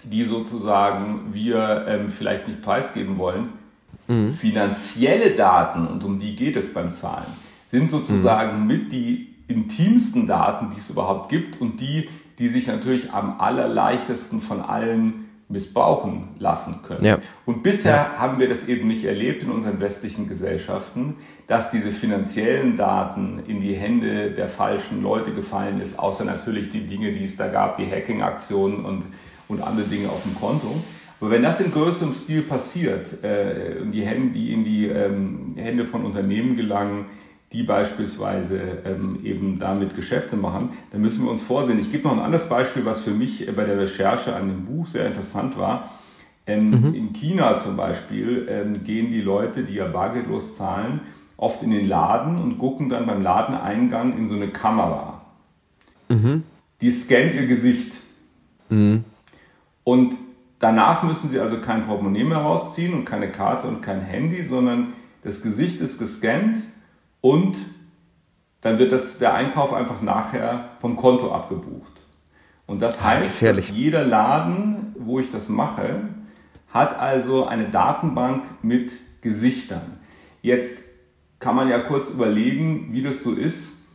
[0.05, 3.51] die sozusagen wir ähm, vielleicht nicht preisgeben wollen.
[4.07, 4.31] Mhm.
[4.31, 7.33] Finanzielle Daten, und um die geht es beim Zahlen,
[7.67, 8.67] sind sozusagen mhm.
[8.67, 12.09] mit die intimsten Daten, die es überhaupt gibt und die,
[12.39, 17.05] die sich natürlich am allerleichtesten von allen missbrauchen lassen können.
[17.05, 17.19] Ja.
[17.47, 18.19] Und bisher ja.
[18.19, 23.61] haben wir das eben nicht erlebt in unseren westlichen Gesellschaften, dass diese finanziellen Daten in
[23.61, 27.79] die Hände der falschen Leute gefallen ist, außer natürlich die Dinge, die es da gab,
[27.79, 29.05] die Hacking-Aktionen und
[29.49, 30.81] und andere Dinge auf dem Konto.
[31.21, 35.85] Aber wenn das in größerem Stil passiert, äh, die Hände, die in die ähm, Hände
[35.85, 37.07] von Unternehmen gelangen,
[37.53, 41.81] die beispielsweise ähm, eben damit Geschäfte machen, dann müssen wir uns vorsehen.
[41.81, 44.87] Ich gebe noch ein anderes Beispiel, was für mich bei der Recherche an dem Buch
[44.87, 45.91] sehr interessant war.
[46.47, 46.95] Ähm, mhm.
[46.95, 51.01] In China zum Beispiel ähm, gehen die Leute, die ja bargeldlos zahlen,
[51.37, 55.23] oft in den Laden und gucken dann beim Ladeneingang in so eine Kamera.
[56.09, 56.43] Mhm.
[56.81, 57.93] Die scannt ihr Gesicht.
[58.69, 59.05] Mhm.
[59.85, 60.15] Und
[60.59, 64.93] danach müssen Sie also kein Portemonnaie mehr rausziehen und keine Karte und kein Handy, sondern
[65.23, 66.63] das Gesicht ist gescannt
[67.21, 67.57] und
[68.61, 71.93] dann wird das, der Einkauf einfach nachher vom Konto abgebucht.
[72.67, 76.03] Und das ah, heißt, ah, dass jeder Laden, wo ich das mache,
[76.73, 79.99] hat also eine Datenbank mit Gesichtern.
[80.43, 80.83] Jetzt
[81.39, 83.87] kann man ja kurz überlegen, wie das so ist.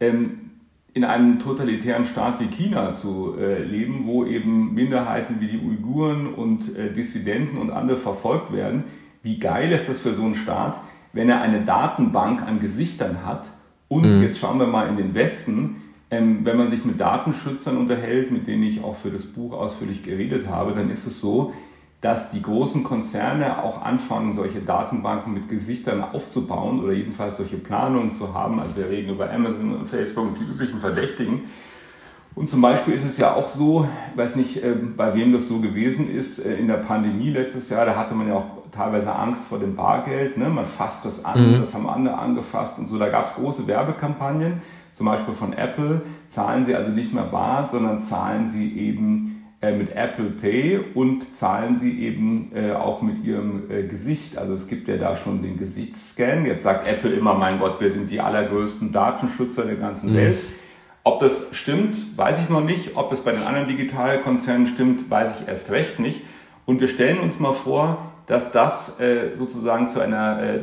[0.00, 0.48] Ähm,
[0.94, 6.34] in einem totalitären Staat wie China zu äh, leben, wo eben Minderheiten wie die Uiguren
[6.34, 8.84] und äh, Dissidenten und andere verfolgt werden.
[9.22, 10.80] Wie geil ist das für so einen Staat,
[11.12, 13.46] wenn er eine Datenbank an Gesichtern hat?
[13.88, 14.22] Und mhm.
[14.22, 18.46] jetzt schauen wir mal in den Westen, ähm, wenn man sich mit Datenschützern unterhält, mit
[18.46, 21.52] denen ich auch für das Buch ausführlich geredet habe, dann ist es so,
[22.00, 28.12] dass die großen Konzerne auch anfangen, solche Datenbanken mit Gesichtern aufzubauen oder jedenfalls solche Planungen
[28.12, 28.60] zu haben.
[28.60, 31.42] Also wir reden über Amazon und Facebook und die üblichen Verdächtigen.
[32.38, 35.48] Und zum Beispiel ist es ja auch so, ich weiß nicht, ähm, bei wem das
[35.48, 39.12] so gewesen ist, äh, in der Pandemie letztes Jahr, da hatte man ja auch teilweise
[39.12, 40.38] Angst vor dem Bargeld.
[40.38, 40.48] Ne?
[40.48, 41.60] Man fasst das an, mhm.
[41.60, 42.96] das haben andere angefasst und so.
[42.96, 44.62] Da gab es große Werbekampagnen,
[44.94, 46.02] zum Beispiel von Apple.
[46.28, 51.34] Zahlen sie also nicht mehr bar, sondern zahlen sie eben äh, mit Apple Pay und
[51.34, 54.38] zahlen sie eben äh, auch mit ihrem äh, Gesicht.
[54.38, 56.46] Also es gibt ja da schon den Gesichtsscan.
[56.46, 60.16] Jetzt sagt Apple immer, mein Gott, wir sind die allergrößten Datenschützer der ganzen mhm.
[60.16, 60.38] Welt.
[61.08, 62.98] Ob das stimmt, weiß ich noch nicht.
[62.98, 66.20] Ob es bei den anderen Digitalkonzernen stimmt, weiß ich erst recht nicht.
[66.66, 70.58] Und wir stellen uns mal vor, dass das äh, sozusagen zu einer äh,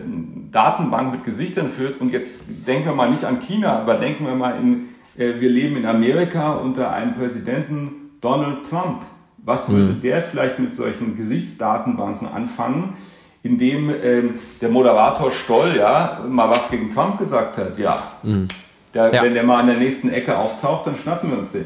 [0.51, 1.99] Datenbank mit Gesichtern führt.
[1.99, 5.49] Und jetzt denken wir mal nicht an China, aber denken wir mal in, äh, wir
[5.49, 9.01] leben in Amerika unter einem Präsidenten, Donald Trump.
[9.37, 10.01] Was würde mhm.
[10.01, 12.93] der vielleicht mit solchen Gesichtsdatenbanken anfangen,
[13.41, 17.79] indem ähm, der Moderator Stoll ja mal was gegen Trump gesagt hat?
[17.79, 17.97] Ja.
[18.21, 18.47] Mhm.
[18.95, 19.23] Der, ja.
[19.23, 21.65] Wenn der mal an der nächsten Ecke auftaucht, dann schnappen wir uns den.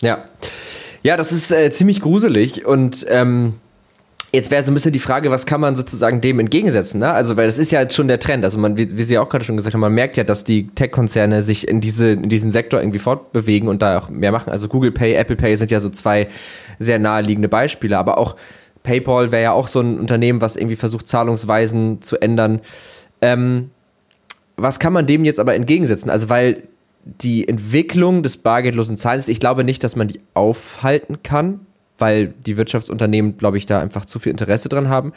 [0.00, 0.24] Ja.
[1.02, 3.54] Ja, das ist äh, ziemlich gruselig und ähm,
[4.30, 7.00] Jetzt wäre so ein bisschen die Frage, was kann man sozusagen dem entgegensetzen?
[7.00, 7.10] Ne?
[7.10, 8.44] Also, weil das ist ja jetzt schon der Trend.
[8.44, 10.44] Also, man, wie, wie Sie ja auch gerade schon gesagt haben, man merkt ja, dass
[10.44, 14.50] die Tech-Konzerne sich in, diese, in diesen Sektor irgendwie fortbewegen und da auch mehr machen.
[14.50, 16.28] Also, Google Pay, Apple Pay sind ja so zwei
[16.78, 17.96] sehr naheliegende Beispiele.
[17.96, 18.36] Aber auch
[18.82, 22.60] PayPal wäre ja auch so ein Unternehmen, was irgendwie versucht, Zahlungsweisen zu ändern.
[23.22, 23.70] Ähm,
[24.58, 26.10] was kann man dem jetzt aber entgegensetzen?
[26.10, 26.64] Also, weil
[27.04, 31.60] die Entwicklung des bargeldlosen Zahlens, ich glaube nicht, dass man die aufhalten kann,
[31.96, 35.12] weil die Wirtschaftsunternehmen, glaube ich, da einfach zu viel Interesse dran haben.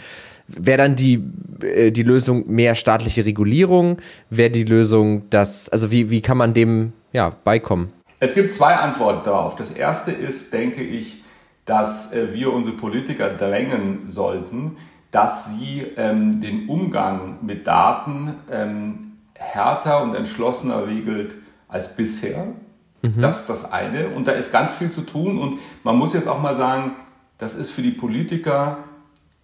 [0.47, 1.23] Wäre dann die,
[1.61, 3.97] äh, die Lösung mehr staatliche Regulierung?
[4.29, 7.91] Wäre die Lösung, dass, also wie, wie kann man dem ja, beikommen?
[8.19, 9.55] Es gibt zwei Antworten darauf.
[9.55, 11.23] Das erste ist, denke ich,
[11.65, 14.77] dass äh, wir unsere Politiker drängen sollten,
[15.11, 19.10] dass sie ähm, den Umgang mit Daten ähm,
[19.41, 21.35] härter und entschlossener regelt
[21.67, 22.47] als bisher.
[23.01, 23.21] Mhm.
[23.21, 24.09] Das ist das eine.
[24.09, 25.37] Und da ist ganz viel zu tun.
[25.39, 26.91] Und man muss jetzt auch mal sagen,
[27.37, 28.77] das ist für die Politiker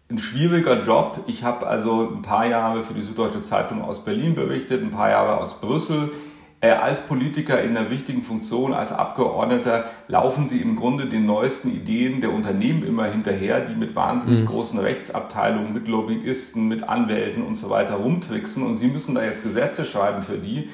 [0.10, 1.24] ein schwieriger Job.
[1.28, 5.10] Ich habe also ein paar Jahre für die Süddeutsche Zeitung aus Berlin berichtet, ein paar
[5.10, 6.12] Jahre aus Brüssel.
[6.60, 11.70] Äh, als Politiker in einer wichtigen Funktion, als Abgeordneter, laufen Sie im Grunde den neuesten
[11.70, 14.46] Ideen der Unternehmen immer hinterher, die mit wahnsinnig mhm.
[14.48, 18.63] großen Rechtsabteilungen, mit Lobbyisten, mit Anwälten und so weiter rumtricksen.
[18.63, 20.70] Und Sie müssen da jetzt Gesetze schreiben für die,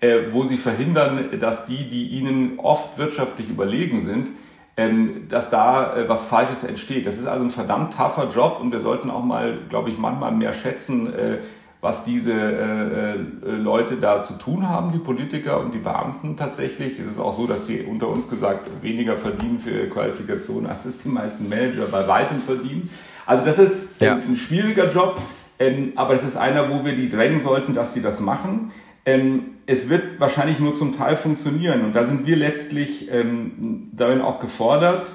[0.00, 4.30] äh, wo Sie verhindern, dass die, die Ihnen oft wirtschaftlich überlegen sind,
[4.76, 7.06] ähm, dass da äh, was Falsches entsteht.
[7.06, 10.32] Das ist also ein verdammt tougher Job und wir sollten auch mal, glaube ich, manchmal
[10.32, 11.12] mehr schätzen,
[11.80, 16.98] was diese äh, äh, Leute da zu tun haben, die Politiker und die Beamten tatsächlich.
[16.98, 20.98] Es ist auch so, dass die unter uns gesagt weniger verdienen für ihre Qualifikation, als
[20.98, 22.90] die meisten Manager bei weitem verdienen.
[23.26, 24.14] Also das ist ja.
[24.14, 25.20] ein, ein, schwieriger Job,
[25.60, 28.72] ähm, aber es ist einer, wo wir die drängen sollten, dass sie das machen.
[29.06, 34.20] Ähm, es wird wahrscheinlich nur zum Teil funktionieren und da sind wir letztlich ähm, darin
[34.20, 35.06] auch gefordert,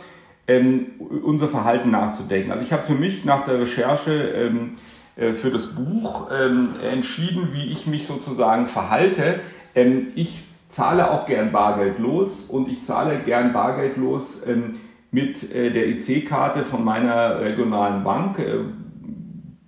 [0.48, 0.92] ähm,
[1.24, 2.52] unser Verhalten nachzudenken.
[2.52, 7.50] Also ich habe für mich nach der Recherche ähm, äh, für das Buch ähm, entschieden,
[7.52, 9.40] wie ich mich sozusagen verhalte.
[9.76, 14.76] Ähm, ich zahle auch gern bargeldlos und ich zahle gern bargeldlos ähm,
[15.12, 18.60] mit äh, der IC-Karte von meiner regionalen Bank, äh,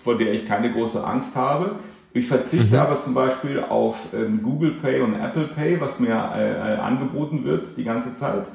[0.04, 1.76] vor der ich keine große Angst habe.
[2.14, 2.82] Ich verzichte mhm.
[2.82, 4.08] aber zum Beispiel auf
[4.42, 8.46] Google Pay und Apple Pay, was mir angeboten wird die ganze Zeit.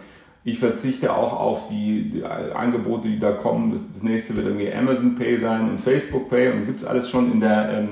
[0.42, 3.72] Ich verzichte auch auf die, die Angebote, die da kommen.
[3.72, 7.10] Das, das, nächste wird irgendwie Amazon Pay sein und Facebook Pay und gibt es alles
[7.10, 7.88] schon in der, ähm,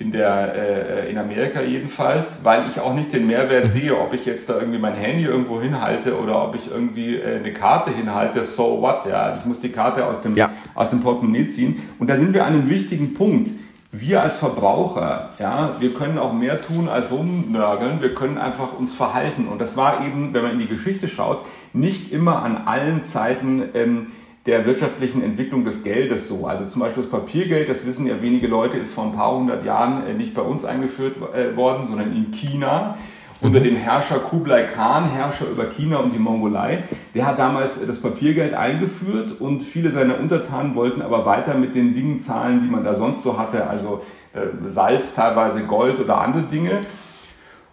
[0.00, 3.68] in der, äh, in Amerika jedenfalls, weil ich auch nicht den Mehrwert mhm.
[3.68, 7.36] sehe, ob ich jetzt da irgendwie mein Handy irgendwo hinhalte oder ob ich irgendwie äh,
[7.36, 9.22] eine Karte hinhalte, so what, ja.
[9.22, 10.50] Also ich muss die Karte aus dem, ja.
[10.74, 11.80] aus dem Portemonnaie ziehen.
[12.00, 13.50] Und da sind wir an einem wichtigen Punkt
[13.90, 18.94] wir als Verbraucher, ja, wir können auch mehr tun als rumnörgeln, wir können einfach uns
[18.94, 19.48] verhalten.
[19.48, 23.62] Und das war eben, wenn man in die Geschichte schaut, nicht immer an allen Zeiten
[23.74, 24.08] ähm,
[24.44, 26.46] der wirtschaftlichen Entwicklung des Geldes so.
[26.46, 29.64] Also zum Beispiel das Papiergeld, das wissen ja wenige Leute, ist vor ein paar hundert
[29.64, 32.96] Jahren äh, nicht bei uns eingeführt äh, worden, sondern in China
[33.40, 36.84] unter dem Herrscher Kublai Khan, Herrscher über China und die Mongolei.
[37.14, 41.94] Der hat damals das Papiergeld eingeführt und viele seiner Untertanen wollten aber weiter mit den
[41.94, 46.44] Dingen zahlen, die man da sonst so hatte, also äh, Salz, teilweise Gold oder andere
[46.44, 46.80] Dinge.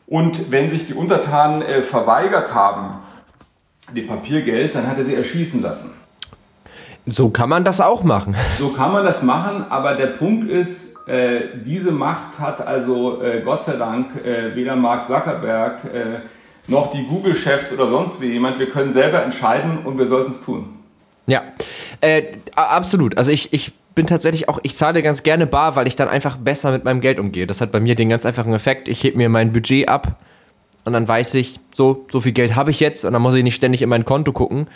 [0.08, 3.00] Und wenn sich die Untertanen äh, verweigert haben,
[3.94, 5.92] dem Papiergeld, dann hat er sie erschießen lassen.
[7.08, 8.36] So kann man das auch machen.
[8.58, 13.42] So kann man das machen, aber der Punkt ist, äh, diese Macht hat also äh,
[13.42, 16.20] Gott sei Dank äh, weder Mark Zuckerberg äh,
[16.68, 18.58] noch die Google-Chefs oder sonst wie jemand.
[18.60, 20.80] Wir können selber entscheiden und wir sollten es tun.
[21.28, 21.44] Ja,
[22.02, 22.24] äh,
[22.56, 23.18] absolut.
[23.18, 26.38] Also ich, ich bin tatsächlich auch, ich zahle ganz gerne bar, weil ich dann einfach
[26.38, 27.48] besser mit meinem Geld umgehe.
[27.48, 28.88] Das hat bei mir den ganz einfachen Effekt.
[28.88, 30.20] Ich heb mir mein Budget ab
[30.84, 33.44] und dann weiß ich, so, so viel Geld habe ich jetzt und dann muss ich
[33.44, 34.68] nicht ständig in mein Konto gucken,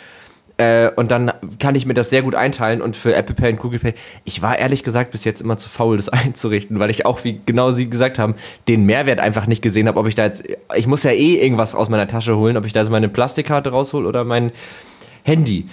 [0.60, 2.82] äh, und dann kann ich mir das sehr gut einteilen.
[2.82, 3.94] Und für Apple Pay und Google Pay,
[4.24, 7.40] ich war ehrlich gesagt bis jetzt immer zu faul, das einzurichten, weil ich auch, wie
[7.46, 8.34] genau Sie gesagt haben,
[8.68, 10.44] den Mehrwert einfach nicht gesehen habe, ob ich da jetzt,
[10.76, 13.70] ich muss ja eh irgendwas aus meiner Tasche holen, ob ich da jetzt meine Plastikkarte
[13.70, 14.52] raushol oder mein
[15.22, 15.66] Handy.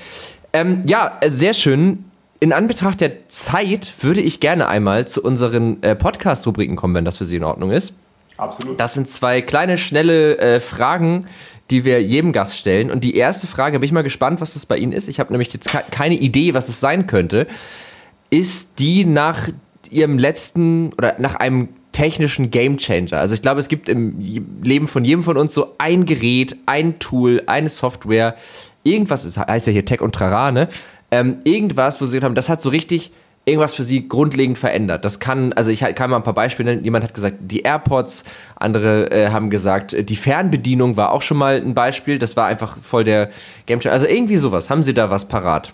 [0.54, 2.06] Ähm, ja, sehr schön.
[2.40, 7.18] In Anbetracht der Zeit würde ich gerne einmal zu unseren äh, Podcast-Rubriken kommen, wenn das
[7.18, 7.94] für Sie in Ordnung ist.
[8.38, 8.80] Absolut.
[8.80, 11.28] Das sind zwei kleine, schnelle äh, Fragen,
[11.70, 12.92] die wir jedem Gast stellen.
[12.92, 15.08] Und die erste Frage, bin ich mal gespannt, was das bei Ihnen ist.
[15.08, 17.48] Ich habe nämlich jetzt keine Idee, was es sein könnte.
[18.30, 19.50] Ist die nach
[19.90, 23.18] Ihrem letzten oder nach einem technischen Gamechanger.
[23.18, 24.20] Also ich glaube, es gibt im
[24.62, 28.36] Leben von jedem von uns so ein Gerät, ein Tool, eine Software,
[28.84, 30.70] irgendwas, das heißt ja hier Tech und Trara, ne?
[31.10, 33.12] Ähm, irgendwas, wo sie gesagt haben, das hat so richtig
[33.48, 35.06] irgendwas für sie grundlegend verändert.
[35.06, 36.84] Das kann, also ich kann mal ein paar Beispiele nennen.
[36.84, 38.26] Jemand hat gesagt, die AirPods,
[38.58, 42.20] andere äh, haben gesagt, die Fernbedienung war auch schon mal ein Beispiel.
[42.20, 43.30] Das war einfach voll der
[43.66, 44.70] Game Also irgendwie sowas.
[44.70, 45.74] Haben Sie da was parat?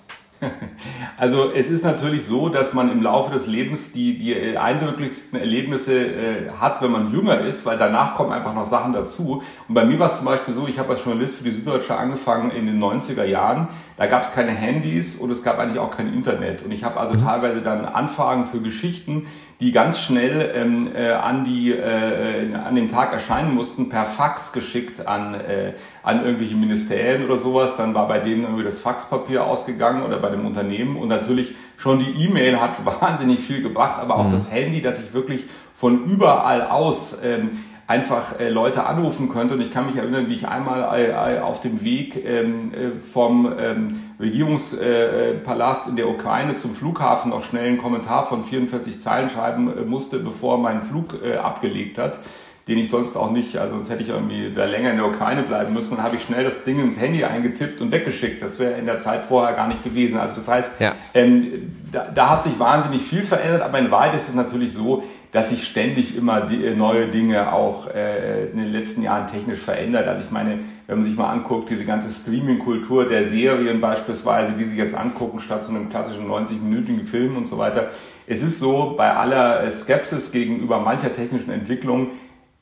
[1.17, 5.93] Also es ist natürlich so, dass man im Laufe des Lebens die, die eindrücklichsten Erlebnisse
[5.93, 9.43] äh, hat, wenn man jünger ist, weil danach kommen einfach noch Sachen dazu.
[9.67, 11.95] Und bei mir war es zum Beispiel so, ich habe als Journalist für die Süddeutsche
[11.95, 13.67] angefangen in den 90er Jahren.
[13.95, 16.63] Da gab es keine Handys und es gab eigentlich auch kein Internet.
[16.63, 17.23] Und ich habe also mhm.
[17.23, 19.27] teilweise dann Anfragen für Geschichten,
[19.63, 24.51] die ganz schnell ähm, äh, an, die, äh, an dem Tag erscheinen mussten, per Fax
[24.51, 25.71] geschickt an, äh,
[26.03, 27.77] an irgendwelche Ministerien oder sowas.
[27.77, 30.97] Dann war bei denen irgendwie das Faxpapier ausgegangen oder bei dem Unternehmen.
[30.97, 34.33] Und natürlich schon die E-Mail hat wahnsinnig viel gebracht, aber auch mhm.
[34.33, 37.51] das Handy, dass ich wirklich von überall aus ähm,
[37.87, 39.55] einfach äh, Leute anrufen könnte.
[39.55, 43.51] Und ich kann mich erinnern, wie ich einmal äh, auf dem Weg ähm, äh, vom
[43.59, 49.77] ähm, Regierungspalast in der Ukraine zum Flughafen noch schnell einen Kommentar von 44 Zeilen schreiben
[49.77, 52.19] äh, musste, bevor mein Flug äh, abgelegt hat
[52.67, 55.43] den ich sonst auch nicht, also sonst hätte ich irgendwie da länger in der Ukraine
[55.43, 58.41] bleiben müssen, dann habe ich schnell das Ding ins Handy eingetippt und weggeschickt.
[58.41, 60.17] Das wäre in der Zeit vorher gar nicht gewesen.
[60.17, 60.93] Also das heißt, ja.
[61.13, 65.03] ähm, da, da, hat sich wahnsinnig viel verändert, aber in Wahrheit ist es natürlich so,
[65.33, 69.59] dass sich ständig immer die, äh, neue Dinge auch äh, in den letzten Jahren technisch
[69.59, 70.07] verändert.
[70.07, 74.65] Also ich meine, wenn man sich mal anguckt, diese ganze Streaming-Kultur der Serien beispielsweise, die
[74.65, 77.89] sich jetzt angucken, statt so einem klassischen 90-minütigen Film und so weiter.
[78.27, 82.11] Es ist so, bei aller Skepsis gegenüber mancher technischen Entwicklung,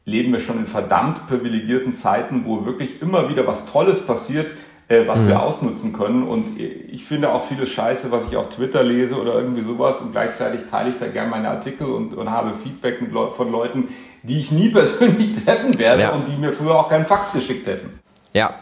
[0.05, 4.53] leben wir schon in verdammt privilegierten Zeiten, wo wirklich immer wieder was Tolles passiert,
[4.92, 5.30] äh, was mhm.
[5.30, 6.24] wir ausnutzen können.
[6.24, 10.02] Und ich finde auch vieles Scheiße, was ich auf Twitter lese oder irgendwie sowas.
[10.02, 13.88] Und gleichzeitig teile ich da gerne meine Artikel und, und habe Feedback Leu von Leuten,
[14.24, 16.12] die ich nie persönlich treffen werde ja.
[16.12, 18.00] und die mir früher auch keinen Fax geschickt hätten.
[18.34, 18.56] Ja.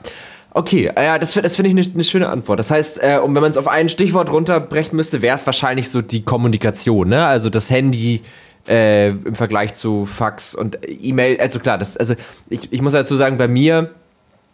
[0.51, 2.59] Okay, äh, ja, das, das finde ich eine, eine schöne Antwort.
[2.59, 5.89] Das heißt, äh, und wenn man es auf ein Stichwort runterbrechen müsste, wäre es wahrscheinlich
[5.89, 7.25] so die Kommunikation, ne?
[7.25, 8.21] Also das Handy,
[8.67, 11.39] äh, im Vergleich zu Fax und E-Mail.
[11.39, 12.15] Also klar, das, also
[12.49, 13.91] ich, ich muss dazu sagen, bei mir,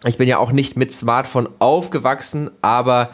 [0.09, 3.11] ich bin ja auch nicht mit Smartphone aufgewachsen, aber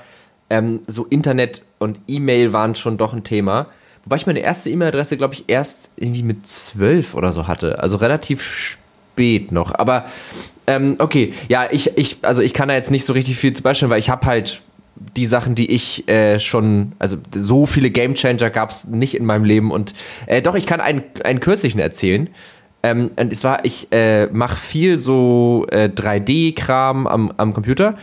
[0.50, 3.68] ähm, so Internet und E-Mail waren schon doch ein Thema.
[4.04, 7.80] Wobei ich meine erste E-Mail-Adresse, glaube ich, erst irgendwie mit zwölf oder so hatte.
[7.80, 9.74] Also relativ spät noch.
[9.76, 10.06] Aber
[10.68, 13.62] ähm, okay, ja, ich, ich, also ich kann da jetzt nicht so richtig viel zu
[13.64, 14.62] beispielen, weil ich habe halt
[14.96, 19.46] die Sachen, die ich äh, schon, also so viele Gamechanger gab es nicht in meinem
[19.46, 19.94] Leben und
[20.28, 22.30] äh, doch, ich kann einen, einen kürzlichen erzählen.
[22.84, 27.96] Ähm, und zwar, ich äh, mache viel so äh, 3D-Kram am, am Computer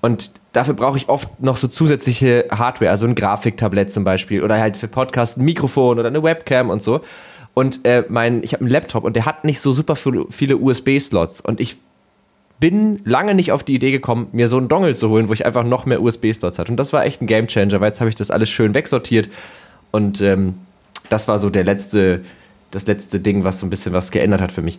[0.00, 4.58] und dafür brauche ich oft noch so zusätzliche Hardware, also ein Grafiktablett zum Beispiel oder
[4.58, 7.00] halt für Podcast ein Mikrofon oder eine Webcam und so.
[7.54, 11.40] Und äh, mein, ich habe einen Laptop und der hat nicht so super viele USB-Slots
[11.40, 11.76] und ich
[12.60, 15.46] bin lange nicht auf die Idee gekommen, mir so einen Dongle zu holen, wo ich
[15.46, 16.72] einfach noch mehr USB-Slots hatte.
[16.72, 19.28] Und das war echt ein Gamechanger, weil jetzt habe ich das alles schön wegsortiert.
[19.90, 20.54] Und ähm,
[21.08, 22.22] das war so der letzte,
[22.70, 24.78] das letzte Ding, was so ein bisschen was geändert hat für mich.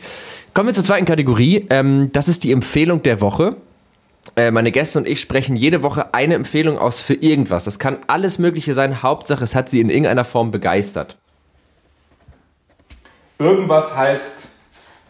[0.54, 1.66] Kommen wir zur zweiten Kategorie.
[1.70, 3.56] Ähm, das ist die Empfehlung der Woche.
[4.36, 7.64] Äh, meine Gäste und ich sprechen jede Woche eine Empfehlung aus für irgendwas.
[7.64, 9.02] Das kann alles Mögliche sein.
[9.02, 11.18] Hauptsache, es hat sie in irgendeiner Form begeistert.
[13.40, 14.50] Irgendwas heißt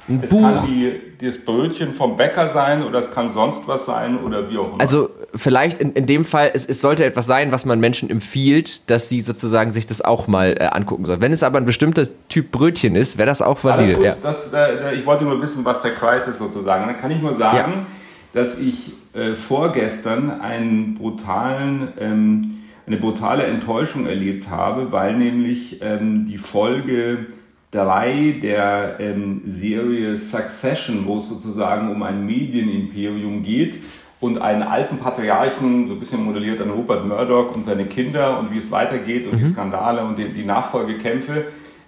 [0.10, 0.42] ein es Buch.
[0.42, 0.92] kann die,
[1.22, 4.82] das Brötchen vom Bäcker sein oder es kann sonst was sein oder wie auch immer.
[4.82, 8.90] Also vielleicht in, in dem Fall, es, es sollte etwas sein, was man Menschen empfiehlt,
[8.90, 11.22] dass sie sozusagen sich das auch mal äh, angucken sollen.
[11.22, 14.04] Wenn es aber ein bestimmter Typ Brötchen ist, wäre das auch valide.
[14.04, 14.16] Ja.
[14.22, 16.88] Das, äh, ich wollte nur wissen, was der Kreis ist sozusagen.
[16.88, 17.86] Dann kann ich nur sagen, ja.
[18.34, 21.90] dass ich äh, vorgestern einen brutalen...
[22.00, 22.56] Ähm,
[22.90, 27.28] eine brutale Enttäuschung erlebt habe, weil nämlich ähm, die Folge
[27.72, 33.76] drei der ähm, Serie Succession, wo es sozusagen um ein Medienimperium geht
[34.20, 38.52] und einen alten Patriarchen, so ein bisschen modelliert an Rupert Murdoch und seine Kinder und
[38.52, 39.40] wie es weitergeht und mhm.
[39.40, 41.46] die Skandale und die, die Nachfolgekämpfe.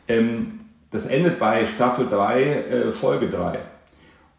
[0.07, 0.59] Ähm,
[0.91, 3.59] das endet bei Staffel 3, äh, Folge 3.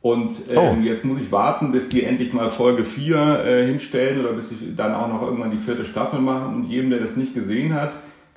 [0.01, 0.77] Und ähm, oh.
[0.83, 4.75] jetzt muss ich warten, bis die endlich mal Folge 4 äh, hinstellen oder bis sie
[4.77, 6.57] dann auch noch irgendwann die vierte Staffel machen.
[6.57, 7.93] Und jedem, der das nicht gesehen hat,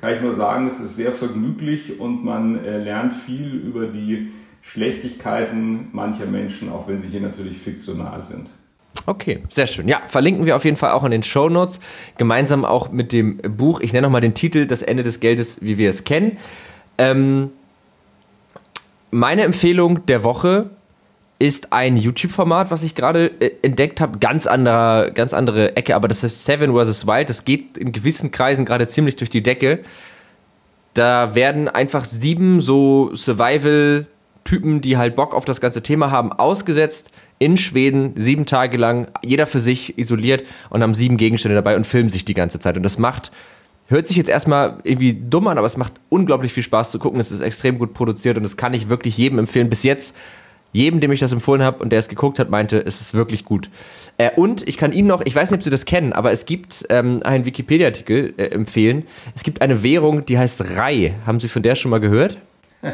[0.06, 4.32] kann ich nur sagen, es ist sehr vergnüglich und man äh, lernt viel über die
[4.62, 8.52] Schlechtigkeiten mancher Menschen, auch wenn sie hier natürlich fiktional sind.
[9.08, 9.88] Okay, sehr schön.
[9.88, 11.80] Ja, verlinken wir auf jeden Fall auch in den Show Notes,
[12.20, 13.80] gemeinsam auch mit dem Buch.
[13.80, 16.38] Ich nenne nochmal den Titel Das Ende des Geldes, wie wir es kennen.
[17.00, 17.50] Ähm,
[19.10, 20.70] meine Empfehlung der Woche
[21.38, 24.20] ist ein YouTube-Format, was ich gerade äh, entdeckt habe.
[24.20, 27.08] Ganz, ganz andere Ecke, aber das heißt Seven vs.
[27.08, 27.30] Wild.
[27.30, 29.80] Das geht in gewissen Kreisen gerade ziemlich durch die Decke.
[30.94, 37.12] Da werden einfach sieben so Survival-Typen, die halt Bock auf das ganze Thema haben, ausgesetzt
[37.38, 41.86] in Schweden, sieben Tage lang, jeder für sich isoliert und haben sieben Gegenstände dabei und
[41.86, 42.78] filmen sich die ganze Zeit.
[42.78, 43.34] Und das macht,
[43.88, 47.20] hört sich jetzt erstmal irgendwie dumm an, aber es macht unglaublich viel Spaß zu gucken.
[47.20, 49.70] Es ist extrem gut produziert und das kann ich wirklich jedem empfehlen.
[49.70, 50.16] Bis jetzt
[50.76, 53.46] jedem, dem ich das empfohlen habe und der es geguckt hat, meinte, es ist wirklich
[53.46, 53.70] gut.
[54.18, 56.46] Äh, und ich kann Ihnen noch, ich weiß nicht, ob Sie das kennen, aber es
[56.46, 59.04] gibt ähm, einen Wikipedia-Artikel äh, empfehlen.
[59.36, 61.16] Es gibt eine Währung, die heißt Rai.
[61.26, 62.38] Haben Sie von der schon mal gehört?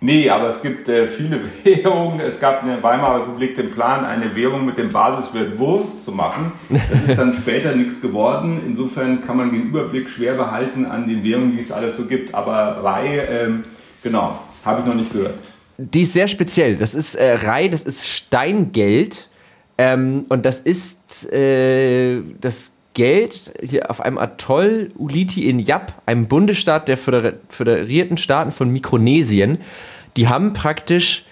[0.00, 2.20] Nee, aber es gibt äh, viele Währungen.
[2.20, 6.12] Es gab in der Weimarer Republik den Plan, eine Währung mit dem Basiswert Wurst zu
[6.12, 6.52] machen.
[6.68, 8.60] Das ist dann später nichts geworden.
[8.66, 12.34] Insofern kann man den Überblick schwer behalten an den Währungen, die es alles so gibt.
[12.34, 13.64] Aber Rei, ähm,
[14.02, 15.38] genau, habe ich noch nicht gehört.
[15.76, 16.76] Die ist sehr speziell.
[16.76, 19.28] Das ist äh, Rei, das ist Steingeld.
[19.76, 26.26] Ähm, und das ist äh, das Geld hier auf einem Atoll Uliti in Yap, einem
[26.28, 29.58] Bundesstaat der föderierten Staaten von Mikronesien.
[30.16, 31.24] Die haben praktisch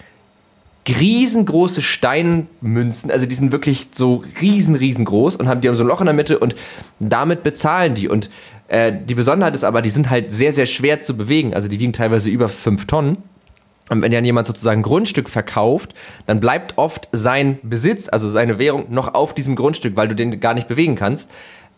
[0.87, 5.87] riesengroße Steinmünzen, also die sind wirklich so riesen, riesengroß und haben, die haben so ein
[5.87, 6.57] Loch in der Mitte und
[6.99, 8.09] damit bezahlen die.
[8.09, 8.29] Und
[8.67, 11.53] äh, die Besonderheit ist aber, die sind halt sehr, sehr schwer zu bewegen.
[11.53, 13.17] Also die wiegen teilweise über fünf Tonnen.
[13.89, 15.93] Und wenn dann jemand sozusagen ein Grundstück verkauft,
[16.25, 20.39] dann bleibt oft sein Besitz, also seine Währung, noch auf diesem Grundstück, weil du den
[20.39, 21.29] gar nicht bewegen kannst.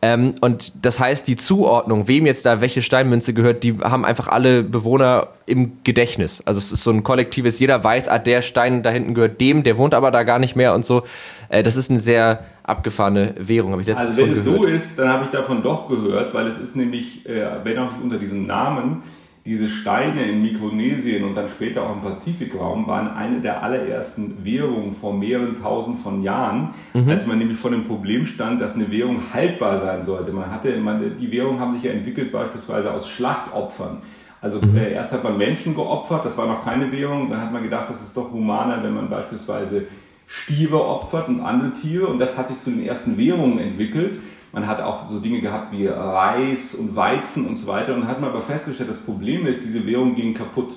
[0.01, 4.27] Ähm, und das heißt, die Zuordnung, wem jetzt da welche Steinmünze gehört, die haben einfach
[4.27, 6.43] alle Bewohner im Gedächtnis.
[6.45, 9.63] Also es ist so ein kollektives, jeder weiß, ah, der Stein da hinten gehört dem,
[9.63, 11.03] der wohnt aber da gar nicht mehr und so.
[11.49, 14.99] Äh, das ist eine sehr abgefahrene Währung, habe ich letztens Also wenn es so ist,
[14.99, 18.19] dann habe ich davon doch gehört, weil es ist nämlich, äh, wenn auch nicht unter
[18.19, 19.01] diesem Namen,
[19.45, 24.93] diese Steine in Mikronesien und dann später auch im Pazifikraum waren eine der allerersten Währungen
[24.93, 27.07] vor mehreren tausend von Jahren, mhm.
[27.07, 30.31] als man nämlich vor dem Problem stand, dass eine Währung haltbar sein sollte.
[30.31, 33.97] Man hatte, man, die Währungen haben sich ja entwickelt beispielsweise aus Schlachtopfern.
[34.41, 34.77] Also mhm.
[34.77, 37.91] äh, erst hat man Menschen geopfert, das war noch keine Währung, dann hat man gedacht,
[37.91, 39.83] das ist doch humaner, wenn man beispielsweise
[40.25, 44.19] Stiere opfert und andere Tiere und das hat sich zu den ersten Währungen entwickelt.
[44.55, 47.93] Man hat auch so Dinge gehabt wie Reis und Weizen und so weiter.
[47.93, 50.73] Und dann hat man aber festgestellt, das Problem ist, diese Währung ging kaputt.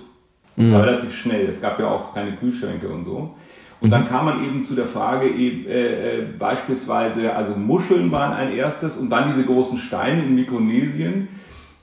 [0.58, 0.74] Mhm.
[0.74, 1.46] relativ schnell.
[1.46, 3.34] Es gab ja auch keine Kühlschränke und so.
[3.80, 4.08] Und dann mhm.
[4.08, 9.08] kam man eben zu der Frage, äh, äh, beispielsweise, also Muscheln waren ein erstes und
[9.08, 11.28] dann diese großen Steine in Mikronesien.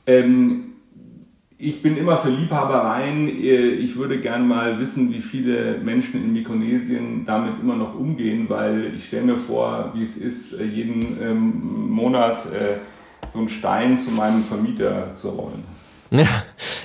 [0.06, 0.75] Ähm,
[1.58, 3.30] ich bin immer für Liebhabereien.
[3.30, 8.46] Äh, ich würde gern mal wissen, wie viele Menschen in Mikronesien damit immer noch umgehen,
[8.50, 12.78] weil ich stelle mir vor, wie es ist, äh, jeden ähm, Monat äh,
[13.32, 15.64] so einen Stein zu meinem Vermieter zu rollen.
[16.12, 16.28] Ja,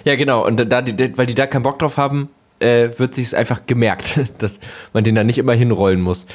[0.05, 0.45] ja genau.
[0.45, 0.83] Und da
[1.15, 4.61] weil die da keinen Bock drauf haben, wird sich einfach gemerkt, dass
[4.93, 6.27] man den da nicht immer hinrollen muss.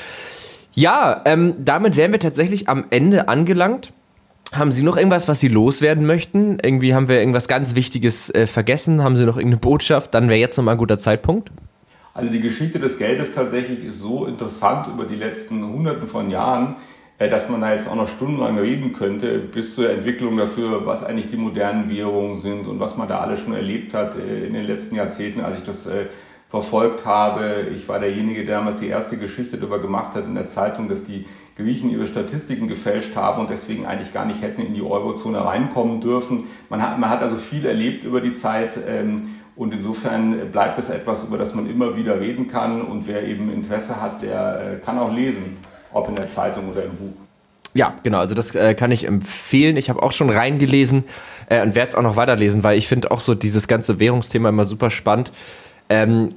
[0.74, 3.92] Ja, ähm, damit wären wir tatsächlich am Ende angelangt.
[4.54, 6.60] Haben Sie noch irgendwas, was Sie loswerden möchten?
[6.62, 9.04] Irgendwie haben wir irgendwas ganz Wichtiges äh, vergessen?
[9.04, 10.14] Haben Sie noch irgendeine Botschaft?
[10.14, 11.52] Dann wäre jetzt nochmal ein guter Zeitpunkt.
[12.14, 16.78] Also die Geschichte des Geldes tatsächlich ist so interessant über die letzten Hunderten von Jahren,
[17.18, 21.04] äh, dass man da jetzt auch noch stundenlang reden könnte, bis zur Entwicklung dafür, was
[21.04, 24.54] eigentlich die modernen Währungen sind und was man da alles schon erlebt hat äh, in
[24.54, 26.06] den letzten Jahrzehnten, als ich das äh,
[26.48, 27.68] verfolgt habe.
[27.76, 31.04] Ich war derjenige, der damals die erste Geschichte darüber gemacht hat in der Zeitung, dass
[31.04, 31.26] die
[31.58, 36.02] Griechen ihre Statistiken gefälscht haben und deswegen eigentlich gar nicht hätten in die Eurozone reinkommen
[36.02, 36.46] dürfen.
[36.70, 40.90] Man hat, man hat also viel erlebt über die Zeit ähm, und insofern bleibt es
[40.90, 44.86] etwas, über das man immer wieder reden kann und wer eben Interesse hat, der äh,
[44.86, 45.58] kann auch lesen,
[45.94, 47.16] ob in der Zeitung oder im Buch.
[47.74, 49.78] Ja, genau, also das äh, kann ich empfehlen.
[49.78, 51.06] Ich habe auch schon reingelesen
[51.50, 54.50] äh, und werde es auch noch weiterlesen, weil ich finde auch so dieses ganze Währungsthema
[54.50, 55.32] immer super spannend.
[55.90, 56.30] Ähm,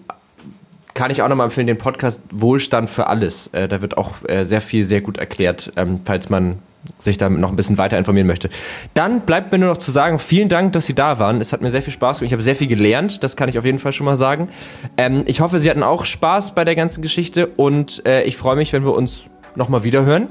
[0.98, 3.46] kann ich auch nochmal empfehlen, den Podcast Wohlstand für alles.
[3.52, 6.58] Äh, da wird auch äh, sehr viel, sehr gut erklärt, ähm, falls man
[6.98, 8.50] sich damit noch ein bisschen weiter informieren möchte.
[8.94, 11.40] Dann bleibt mir nur noch zu sagen, vielen Dank, dass Sie da waren.
[11.40, 12.26] Es hat mir sehr viel Spaß gemacht.
[12.26, 14.48] Ich habe sehr viel gelernt, das kann ich auf jeden Fall schon mal sagen.
[14.96, 18.56] Ähm, ich hoffe, Sie hatten auch Spaß bei der ganzen Geschichte und äh, ich freue
[18.56, 20.26] mich, wenn wir uns nochmal wieder hören.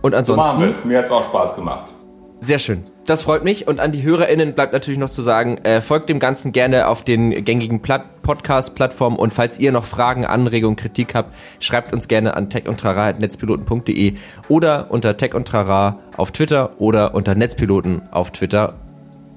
[0.00, 0.46] Und ansonsten.
[0.46, 0.84] So machen wir es.
[0.84, 1.95] Mir hat es auch Spaß gemacht.
[2.38, 2.84] Sehr schön.
[3.06, 3.66] Das freut mich.
[3.66, 7.02] Und an die HörerInnen bleibt natürlich noch zu sagen, äh, folgt dem Ganzen gerne auf
[7.02, 9.18] den gängigen Podcast-Plattformen.
[9.18, 14.14] Und falls ihr noch Fragen, Anregungen, Kritik habt, schreibt uns gerne an techundtrara.netzpiloten.de
[14.48, 18.74] oder unter tech und trara auf Twitter oder unter Netzpiloten auf Twitter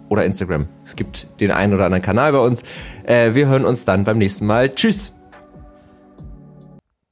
[0.09, 0.65] oder Instagram.
[0.83, 2.63] Es gibt den einen oder anderen Kanal bei uns.
[3.03, 4.69] Äh, wir hören uns dann beim nächsten Mal.
[4.69, 5.13] Tschüss!